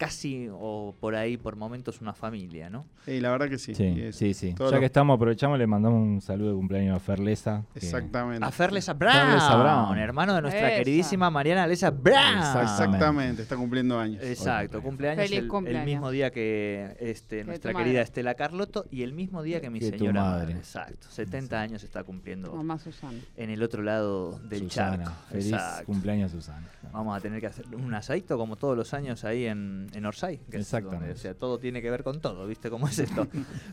Casi, 0.02 0.48
o 0.52 0.94
por 0.98 1.14
ahí, 1.14 1.36
por 1.36 1.54
momentos, 1.56 2.00
una 2.00 2.12
familia, 2.12 2.68
¿no? 2.70 2.84
Y 3.06 3.20
la 3.20 3.30
verdad 3.30 3.48
que 3.48 3.58
sí. 3.58 3.74
Sí, 3.74 3.84
es- 3.98 4.16
sí, 4.16 4.34
sí. 4.34 4.54
Ya 4.58 4.64
lo- 4.70 4.80
que 4.80 4.86
estamos, 4.86 5.14
aprovechamos, 5.16 5.58
le 5.58 5.66
mandamos 5.66 6.00
un 6.02 6.20
saludo 6.20 6.48
de 6.50 6.54
cumpleaños 6.56 6.96
a 6.96 7.00
Ferlesa. 7.00 7.64
que- 7.72 7.78
Exactamente. 7.80 8.44
A 8.44 8.50
Ferlesa 8.50 8.92
Brown, 8.94 9.14
Ferlesa 9.14 9.56
Brown. 9.56 9.98
hermano 9.98 10.34
de 10.34 10.42
nuestra 10.42 10.68
Esa. 10.68 10.78
queridísima 10.78 11.30
Mariana 11.30 11.64
Alesa 11.64 11.90
Brown. 11.90 12.38
Exactamente, 12.62 13.42
está 13.42 13.56
cumpliendo 13.56 13.98
años. 13.98 14.22
Exacto, 14.22 14.78
Hoy 14.78 14.82
cumpleaños, 14.84 15.24
Feliz 15.24 15.38
el, 15.38 15.48
cumpleaños. 15.48 15.82
el 15.86 15.86
mismo 15.94 16.10
día 16.10 16.30
que 16.30 16.96
este, 17.00 17.44
nuestra 17.44 17.72
querida 17.72 17.86
madre. 17.94 18.02
Estela 18.02 18.34
Carlotto 18.34 18.86
y 18.90 19.02
el 19.02 19.12
mismo 19.12 19.42
día 19.42 19.60
que 19.60 19.70
mi 19.70 19.78
Que 19.80 19.90
señora 19.90 20.22
madre. 20.22 20.46
madre. 20.46 20.58
Exacto, 20.58 21.06
70 21.10 21.60
años 21.60 21.82
está 21.84 22.02
cumpliendo 22.04 22.52
Mamá 22.54 22.78
Susana. 22.78 23.18
en 23.36 23.50
el 23.50 23.62
otro 23.62 23.82
lado 23.82 24.38
del 24.40 24.62
Susana. 24.64 24.96
charco. 25.04 25.12
Feliz 25.30 25.52
Exacto. 25.52 25.86
cumpleaños, 25.86 26.30
Susana. 26.32 26.68
Vamos 26.92 27.16
a 27.16 27.20
tener 27.20 27.40
que 27.40 27.46
hacer 27.46 27.64
un 27.74 27.94
asadito 27.94 28.36
como 28.36 28.56
todos 28.56 28.76
los 28.76 28.92
años 28.94 29.24
ahí 29.24 29.46
en, 29.46 29.86
en 29.92 30.06
Orsay. 30.06 30.38
Que 30.50 30.56
es 30.56 30.62
Exactamente. 30.62 31.06
donde, 31.06 31.18
o 31.18 31.22
sea, 31.22 31.34
todo 31.34 31.58
tiene 31.58 31.82
que 31.82 31.90
ver 31.90 32.02
con 32.02 32.20
todo, 32.20 32.46
¿viste 32.46 32.70
cómo 32.70 32.88
es 32.88 32.98
esto? 32.98 33.26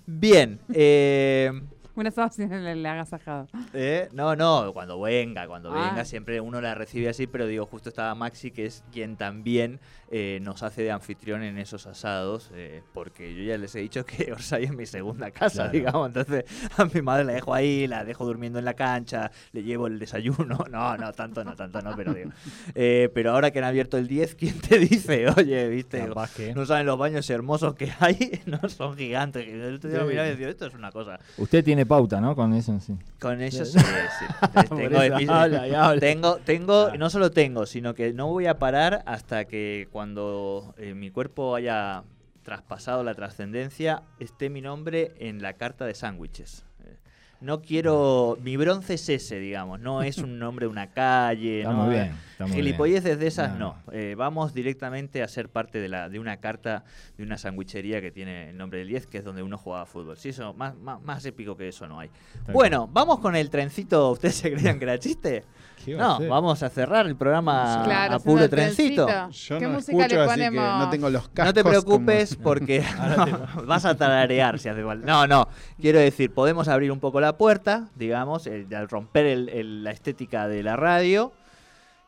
Bien, 0.06 0.60
eh, 0.74 1.52
Una 1.96 2.12
socia 2.12 2.46
en 2.46 2.54
el 2.54 2.86
agasajado. 2.86 3.48
eh, 3.74 4.08
no, 4.14 4.36
no, 4.36 4.72
cuando 4.74 5.00
venga, 5.02 5.48
cuando 5.48 5.72
Ah. 5.72 5.74
venga, 5.88 6.06
siempre 6.06 6.40
uno 6.40 6.62
la 6.62 6.76
recibe 6.76 7.10
así, 7.10 7.28
pero 7.28 7.46
digo, 7.46 7.66
justo 7.66 7.90
estaba 7.90 8.16
Maxi, 8.16 8.52
que 8.52 8.66
es 8.66 8.84
quien 8.92 9.18
también 9.18 9.80
eh, 10.12 10.40
nos 10.42 10.64
hace 10.64 10.82
de 10.84 10.92
anfitrión 10.92 11.44
en 11.44 11.58
esos 11.58 11.86
asados, 11.88 12.52
eh, 12.54 12.82
porque 12.94 13.36
yo 13.36 13.44
ya 13.44 13.58
les 13.58 13.76
he 13.76 13.80
dicho 13.80 14.06
que 14.06 14.32
Orsay 14.34 14.64
es 14.66 14.74
mi 14.74 14.86
segunda 14.86 15.32
casa, 15.32 15.64
Claro. 15.64 15.72
digamos, 15.72 16.08
entonces 16.08 16.46
a 16.78 16.86
mi 16.86 17.02
madre 17.02 17.26
la 17.26 17.34
dejo 17.34 17.54
ahí, 17.54 17.86
la 17.88 18.04
dejo 18.06 18.26
durmiendo 18.26 18.60
en 18.60 18.66
la 18.66 18.74
cancha, 18.76 19.32
le 19.52 19.64
llevo 19.64 19.88
el 19.88 20.00
desayuno, 20.00 20.58
no, 20.72 20.98
no, 20.98 21.12
tanto 21.14 21.44
no, 21.44 21.56
tanto 21.56 21.82
no, 21.82 21.96
pero 21.96 22.14
digo, 22.14 22.32
eh, 22.76 23.10
pero 23.14 23.32
ahora 23.32 23.52
que 23.52 23.60
han 23.60 23.66
abierto 23.66 23.98
el 23.98 24.08
10, 24.08 24.36
¿quién 24.36 24.60
te 24.62 24.80
dice? 24.80 25.28
Oye, 25.38 25.68
viste, 25.70 26.08
no 26.56 26.66
saben 26.66 26.86
los 26.86 26.98
baños 26.98 27.30
hermosos 27.30 27.76
que 27.76 27.92
hay, 28.00 28.42
no 28.46 28.60
son 28.70 28.96
gigantes, 28.98 29.46
día 29.46 29.60
lo 30.00 30.04
Sí. 30.06 30.10
miraba 30.10 30.28
y 30.28 30.32
decía, 30.32 30.50
esto 30.50 30.66
es 30.68 30.74
una 30.74 30.92
cosa. 30.92 31.20
Usted 31.38 31.64
tiene 31.64 31.79
pauta, 31.86 32.20
¿no? 32.22 32.36
Con 32.36 32.54
eso, 32.54 32.80
sí. 32.80 32.96
Con 33.20 33.42
eso 33.42 33.66
sí, 33.66 33.78
tengo, 34.70 35.02
eso 35.02 35.16
mis- 35.18 35.30
habla 35.30 35.68
y 35.68 35.74
habla. 35.74 36.00
tengo, 36.00 36.38
tengo, 36.38 36.92
no 36.98 37.10
solo 37.10 37.32
tengo, 37.32 37.66
sino 37.66 37.94
que 37.94 38.14
no 38.14 38.28
voy 38.28 38.46
a 38.48 38.60
parar 38.60 39.04
hasta 39.06 39.46
que 39.46 39.88
cuando 39.92 40.74
eh, 40.78 40.94
mi 40.94 41.10
cuerpo 41.12 41.56
haya 41.56 42.04
traspasado 42.44 43.04
la 43.04 43.14
trascendencia 43.16 44.04
esté 44.20 44.50
mi 44.50 44.62
nombre 44.62 45.14
en 45.20 45.42
la 45.42 45.54
carta 45.54 45.86
de 45.86 45.94
sándwiches. 45.94 46.66
No 47.42 47.62
quiero, 47.62 48.38
mi 48.44 48.58
bronce 48.58 48.96
es 48.96 49.08
ese, 49.08 49.40
digamos, 49.40 49.80
no 49.80 50.04
es 50.04 50.18
un 50.18 50.40
nombre 50.40 50.66
de 50.66 50.72
una 50.72 50.92
calle, 50.92 51.60
Está 51.62 51.72
no, 51.74 51.88
bien. 51.88 52.14
Gilipolleces 52.48 53.18
de 53.18 53.28
esas 53.28 53.58
No, 53.58 53.76
no. 53.86 53.94
Eh, 53.94 54.16
vamos 54.18 54.54
directamente 54.54 55.24
a 55.24 55.28
ser 55.28 55.48
parte 55.50 55.80
de, 55.80 55.88
la, 55.88 56.10
de 56.10 56.20
una 56.20 56.38
carta 56.38 56.84
de 57.18 57.24
una 57.24 57.38
sandwichería 57.38 58.02
que 58.02 58.12
tiene 58.12 58.50
el 58.50 58.58
nombre 58.58 58.80
del 58.80 58.90
10, 58.90 59.08
que 59.08 59.20
es 59.20 59.24
donde 59.24 59.42
uno 59.42 59.58
jugaba 59.58 59.86
fútbol. 59.86 60.18
Sí, 60.18 60.30
eso, 60.30 60.54
más, 60.54 60.76
más, 60.76 61.02
más 61.02 61.26
épico 61.26 61.56
que 61.56 61.70
eso 61.70 61.88
no 61.88 62.00
hay. 62.00 62.10
Está 62.40 62.52
Bueno, 62.52 62.90
vamos 62.92 63.20
con 63.20 63.36
el 63.36 63.50
trencito. 63.50 64.12
¿Ustedes 64.12 64.36
se 64.36 64.52
creían 64.52 64.78
que 64.78 64.84
era 64.86 65.00
chiste? 65.00 65.46
¿Qué 65.86 65.96
va 65.96 66.16
a 66.16 66.20
No, 66.20 66.28
vamos 66.28 66.62
a 66.64 66.70
cerrar 66.70 67.06
el 67.08 67.16
programa 67.16 67.82
Claro, 67.84 68.16
a 68.16 68.20
puro 68.20 68.50
trencito. 68.50 69.06
trencito. 69.06 69.30
Yo 69.32 69.60
¿Qué 69.60 69.66
no 69.68 69.74
música 69.74 69.98
escucho, 70.06 70.16
le 70.16 70.22
así 70.24 70.40
que 70.40 70.46
ponemos? 70.52 70.80
no 70.80 70.90
tengo 70.90 71.10
los 71.10 71.30
cascos. 71.30 71.46
No 71.46 71.54
te 71.54 71.64
preocupes 71.64 72.36
como- 72.36 72.44
porque 72.44 72.84
no, 73.58 73.64
vas 73.66 73.86
a 73.86 73.96
tararear 73.96 74.60
si 74.60 74.70
hace 74.70 74.84
falta. 74.84 75.06
No, 75.06 75.28
no. 75.28 75.48
Quiero 75.80 76.00
decir, 76.00 76.34
podemos 76.34 76.68
abrir 76.68 76.92
un 76.92 77.00
poco 77.00 77.20
la 77.22 77.38
puerta, 77.38 77.90
digamos, 77.96 78.48
el- 78.48 78.74
al 78.76 78.90
romper 78.90 79.26
el- 79.26 79.50
el- 79.50 79.84
la 79.84 79.92
estética 79.92 80.48
de 80.48 80.64
la 80.64 80.76
radio 80.76 81.32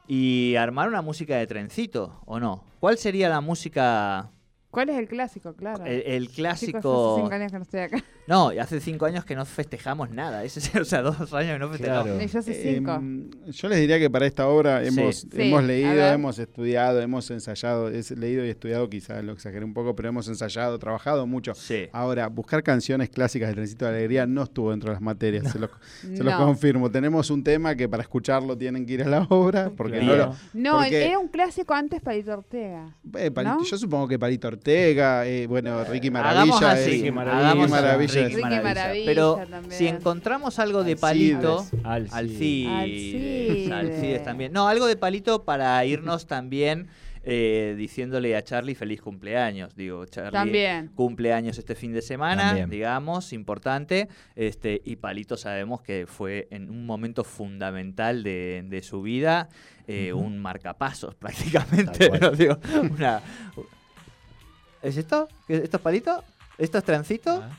y 0.07 0.55
armar 0.57 0.88
una 0.89 1.01
música 1.01 1.36
de 1.38 1.47
trencito, 1.47 2.19
¿o 2.25 2.39
no? 2.39 2.63
¿Cuál 2.79 2.97
sería 2.97 3.29
la 3.29 3.39
música, 3.41 4.29
¿Cuál 4.71 4.89
es 4.89 4.97
el 4.97 5.07
clásico? 5.07 5.53
Claro. 5.53 5.86
el, 5.86 6.01
el 6.05 6.21
Chicos, 6.23 6.36
clásico? 6.36 7.12
hace 7.13 7.21
cinco 7.21 7.36
años 7.36 7.51
que 7.51 7.57
no 7.57 7.63
estoy 7.63 7.79
acá. 7.81 8.03
No, 8.32 8.50
hace 8.62 8.80
cinco 8.80 9.06
años 9.06 9.26
que 9.26 9.36
no 9.36 9.46
festejamos 9.46 10.10
nada. 10.10 10.44
Ese, 10.46 10.80
o 10.80 10.86
sea, 10.86 11.02
dos 11.02 11.34
años 11.34 11.54
que 11.54 11.60
no 11.60 11.70
festejamos. 11.70 12.04
Claro. 12.06 12.24
Y 12.24 12.28
yo 12.28 12.39
hace 12.39 12.54
cinco. 12.76 12.94
Em, 12.94 13.30
yo 13.52 13.67
les 13.67 13.80
diría 13.82 14.00
que 14.00 14.10
para 14.10 14.26
esta 14.26 14.48
obra 14.48 14.82
hemos, 14.86 15.17
Sí, 15.17 15.28
hemos 15.34 15.60
a 15.60 15.63
leído, 15.63 16.06
hemos 16.08 16.39
estudiado, 16.39 17.02
hemos 17.02 17.30
ensayado, 17.30 17.89
es 17.89 18.10
leído 18.12 18.46
y 18.46 18.50
estudiado, 18.50 18.89
quizás 18.89 19.22
lo 19.24 19.34
exageré 19.34 19.65
un 19.65 19.74
poco, 19.74 19.96
pero 19.98 20.08
hemos 20.08 20.30
ensayado, 20.30 20.80
trabajado 20.80 21.28
mucho. 21.28 21.54
Sí. 21.56 21.89
Ahora, 21.91 22.28
buscar 22.30 22.63
canciones 22.63 23.10
clásicas 23.10 23.50
del 23.50 23.56
Trencito 23.58 23.84
de 23.86 23.91
Alegría 23.91 24.26
no 24.26 24.44
estuvo 24.44 24.72
dentro 24.72 24.89
de 24.91 24.94
las 24.94 25.02
materias, 25.02 25.52
se, 25.52 25.60
los, 25.60 25.70
se 26.02 26.24
los 26.24 26.34
No. 26.34 26.38
confirmo. 26.46 26.89
Tenemos 26.89 27.30
un 27.32 27.44
tema 27.44 27.76
que 27.76 27.89
para 27.89 28.04
escucharlo 28.04 28.58
tienen 28.58 28.86
que 28.86 28.94
ir 28.94 29.04
a 29.04 29.08
la 29.10 29.24
obra, 29.30 29.72
porque 29.76 30.02
no 30.02 30.15
lo... 30.15 30.36
No, 30.54 30.78
porque- 30.80 31.06
era 31.08 31.20
un 31.20 31.28
clásico 31.28 31.74
antes 31.74 32.02
Palito 32.02 32.32
Ortega. 32.32 32.96
eh, 33.17 33.30
Palito- 33.30 33.58
¿No? 33.58 33.63
Yo 33.65 33.78
supongo 33.78 34.08
que 34.08 34.17
Palito 34.17 34.48
Ortega, 34.48 35.26
eh, 35.28 35.48
bueno, 35.48 35.84
Ricky 35.84 36.08
Hagamos 36.08 36.62
Maravilla. 36.62 36.72
así, 36.72 36.91
es- 36.96 37.02
Ricky 37.02 37.17
hagamos 37.20 37.70
Maravilla 37.70 38.20
Ricky 38.23 38.31
es- 38.31 38.36
Ricky 38.38 38.41
Maravilla. 38.49 38.73
Maravilla 38.73 39.05
Pero 39.05 39.36
también. 39.49 39.71
si 39.77 39.88
encontramos 39.88 40.60
algo 40.60 40.84
de 40.84 40.95
palito, 40.95 41.65
Alcides. 41.84 42.13
Alcides, 42.13 42.69
Alcides. 42.81 43.71
Alcides 43.71 44.23
también. 44.23 44.53
No, 44.53 44.67
algo 44.67 44.88
de 44.88 44.95
palito 44.95 45.43
para 45.43 45.84
irnos 45.86 46.27
también 46.27 46.88
eh, 47.23 47.75
diciéndole 47.77 48.36
a 48.36 48.43
Charlie 48.43 48.73
feliz 48.73 48.99
cumpleaños. 48.99 49.75
Digo, 49.75 50.05
Charlie 50.07 50.31
También. 50.31 50.88
cumpleaños 50.95 51.55
este 51.60 51.75
fin 51.75 51.93
de 51.93 52.01
semana, 52.01 52.47
También. 52.47 52.69
digamos, 52.71 53.31
importante. 53.31 54.07
Este, 54.36 54.81
y 54.84 54.95
Palito 54.95 55.38
sabemos 55.38 55.81
que 55.81 56.07
fue 56.07 56.47
en 56.49 56.71
un 56.71 56.84
momento 56.88 57.23
fundamental 57.23 58.23
de, 58.23 58.63
de 58.67 58.81
su 58.81 59.03
vida, 59.03 59.49
eh, 59.88 60.13
Ujú. 60.13 60.23
un 60.25 60.39
marcapasos 60.39 61.13
prácticamente. 61.19 62.10
¿no? 62.19 62.31
Digo, 62.31 62.57
una- 62.91 63.21
¿Es 64.81 64.97
esto? 64.97 65.27
¿Qué- 65.47 65.57
¿Esto 65.57 65.77
es 65.77 65.84
palito? 65.84 66.23
¿Esto 66.57 66.77
es 66.79 66.84
trencito? 66.84 67.43
Ah. 67.43 67.49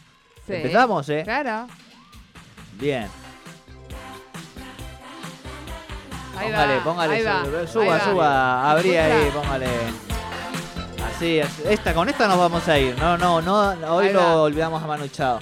Sí. 0.47 0.55
Empezamos, 0.55 1.09
¿eh? 1.09 1.23
Claro. 1.25 1.67
Bien. 2.79 3.07
Ahí 6.37 6.47
póngale, 6.49 6.77
va, 6.79 6.85
póngale, 6.85 7.15
ahí 7.15 7.23
va, 7.23 7.45
su- 7.67 7.73
suba, 7.73 7.95
ahí 7.97 8.01
suba, 8.11 8.71
abrí 8.71 8.97
ahí, 8.97 9.31
póngale. 9.33 9.67
Así, 11.15 11.41
así. 11.41 11.63
esta, 11.69 11.95
con 11.95 12.09
esta 12.09 12.27
nos 12.27 12.39
vamos 12.39 12.67
a 12.69 12.79
ir. 12.79 12.97
No, 12.99 13.17
no, 13.19 13.41
no, 13.43 13.69
hoy 13.95 14.07
Ahí 14.09 14.13
lo 14.13 14.21
va. 14.21 14.43
olvidamos 14.43 14.83
a 14.83 14.87
Manu 14.87 15.07
Chao. 15.09 15.39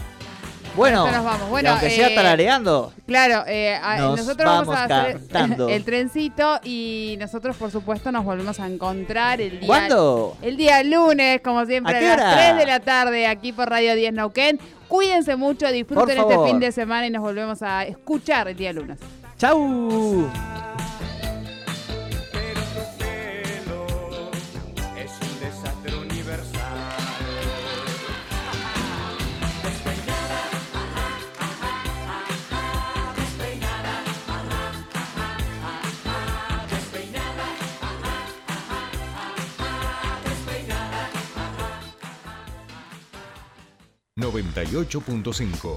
Bueno, 0.76 1.10
nos 1.10 1.24
vamos. 1.24 1.48
Bueno, 1.48 1.70
aunque 1.70 1.90
sea 1.90 2.08
eh, 2.08 2.14
tarareando, 2.14 2.92
Claro, 3.06 3.44
eh, 3.46 3.78
Nos 3.98 4.18
nosotros 4.20 4.46
vamos, 4.48 4.66
vamos 4.68 4.90
a 4.90 5.00
hacer 5.02 5.12
cantando. 5.28 5.68
el 5.70 5.84
trencito 5.84 6.60
y 6.62 7.16
nosotros, 7.18 7.56
por 7.56 7.70
supuesto, 7.70 8.12
nos 8.12 8.24
volvemos 8.24 8.60
a 8.60 8.66
encontrar 8.66 9.40
el 9.40 9.58
día. 9.60 9.66
¿cuándo? 9.66 10.36
El 10.42 10.56
día 10.56 10.82
lunes, 10.84 11.40
como 11.42 11.64
siempre, 11.66 11.94
¿A 11.96 12.14
a, 12.14 12.16
las 12.16 12.26
hora? 12.26 12.36
3 12.36 12.56
de 12.58 12.66
la 12.66 12.80
tarde, 12.80 13.26
aquí 13.26 13.52
por 13.52 13.68
Radio 13.68 13.94
10 13.94 14.12
Nauquén. 14.12 14.60
Cuídense 14.90 15.36
mucho, 15.36 15.70
disfruten 15.70 16.18
este 16.18 16.44
fin 16.44 16.58
de 16.58 16.72
semana 16.72 17.06
y 17.06 17.10
nos 17.10 17.22
volvemos 17.22 17.62
a 17.62 17.84
escuchar 17.84 18.48
el 18.48 18.56
día 18.56 18.72
lunes. 18.72 18.98
¡Chau! 19.38 20.28
98.5. 44.30 45.76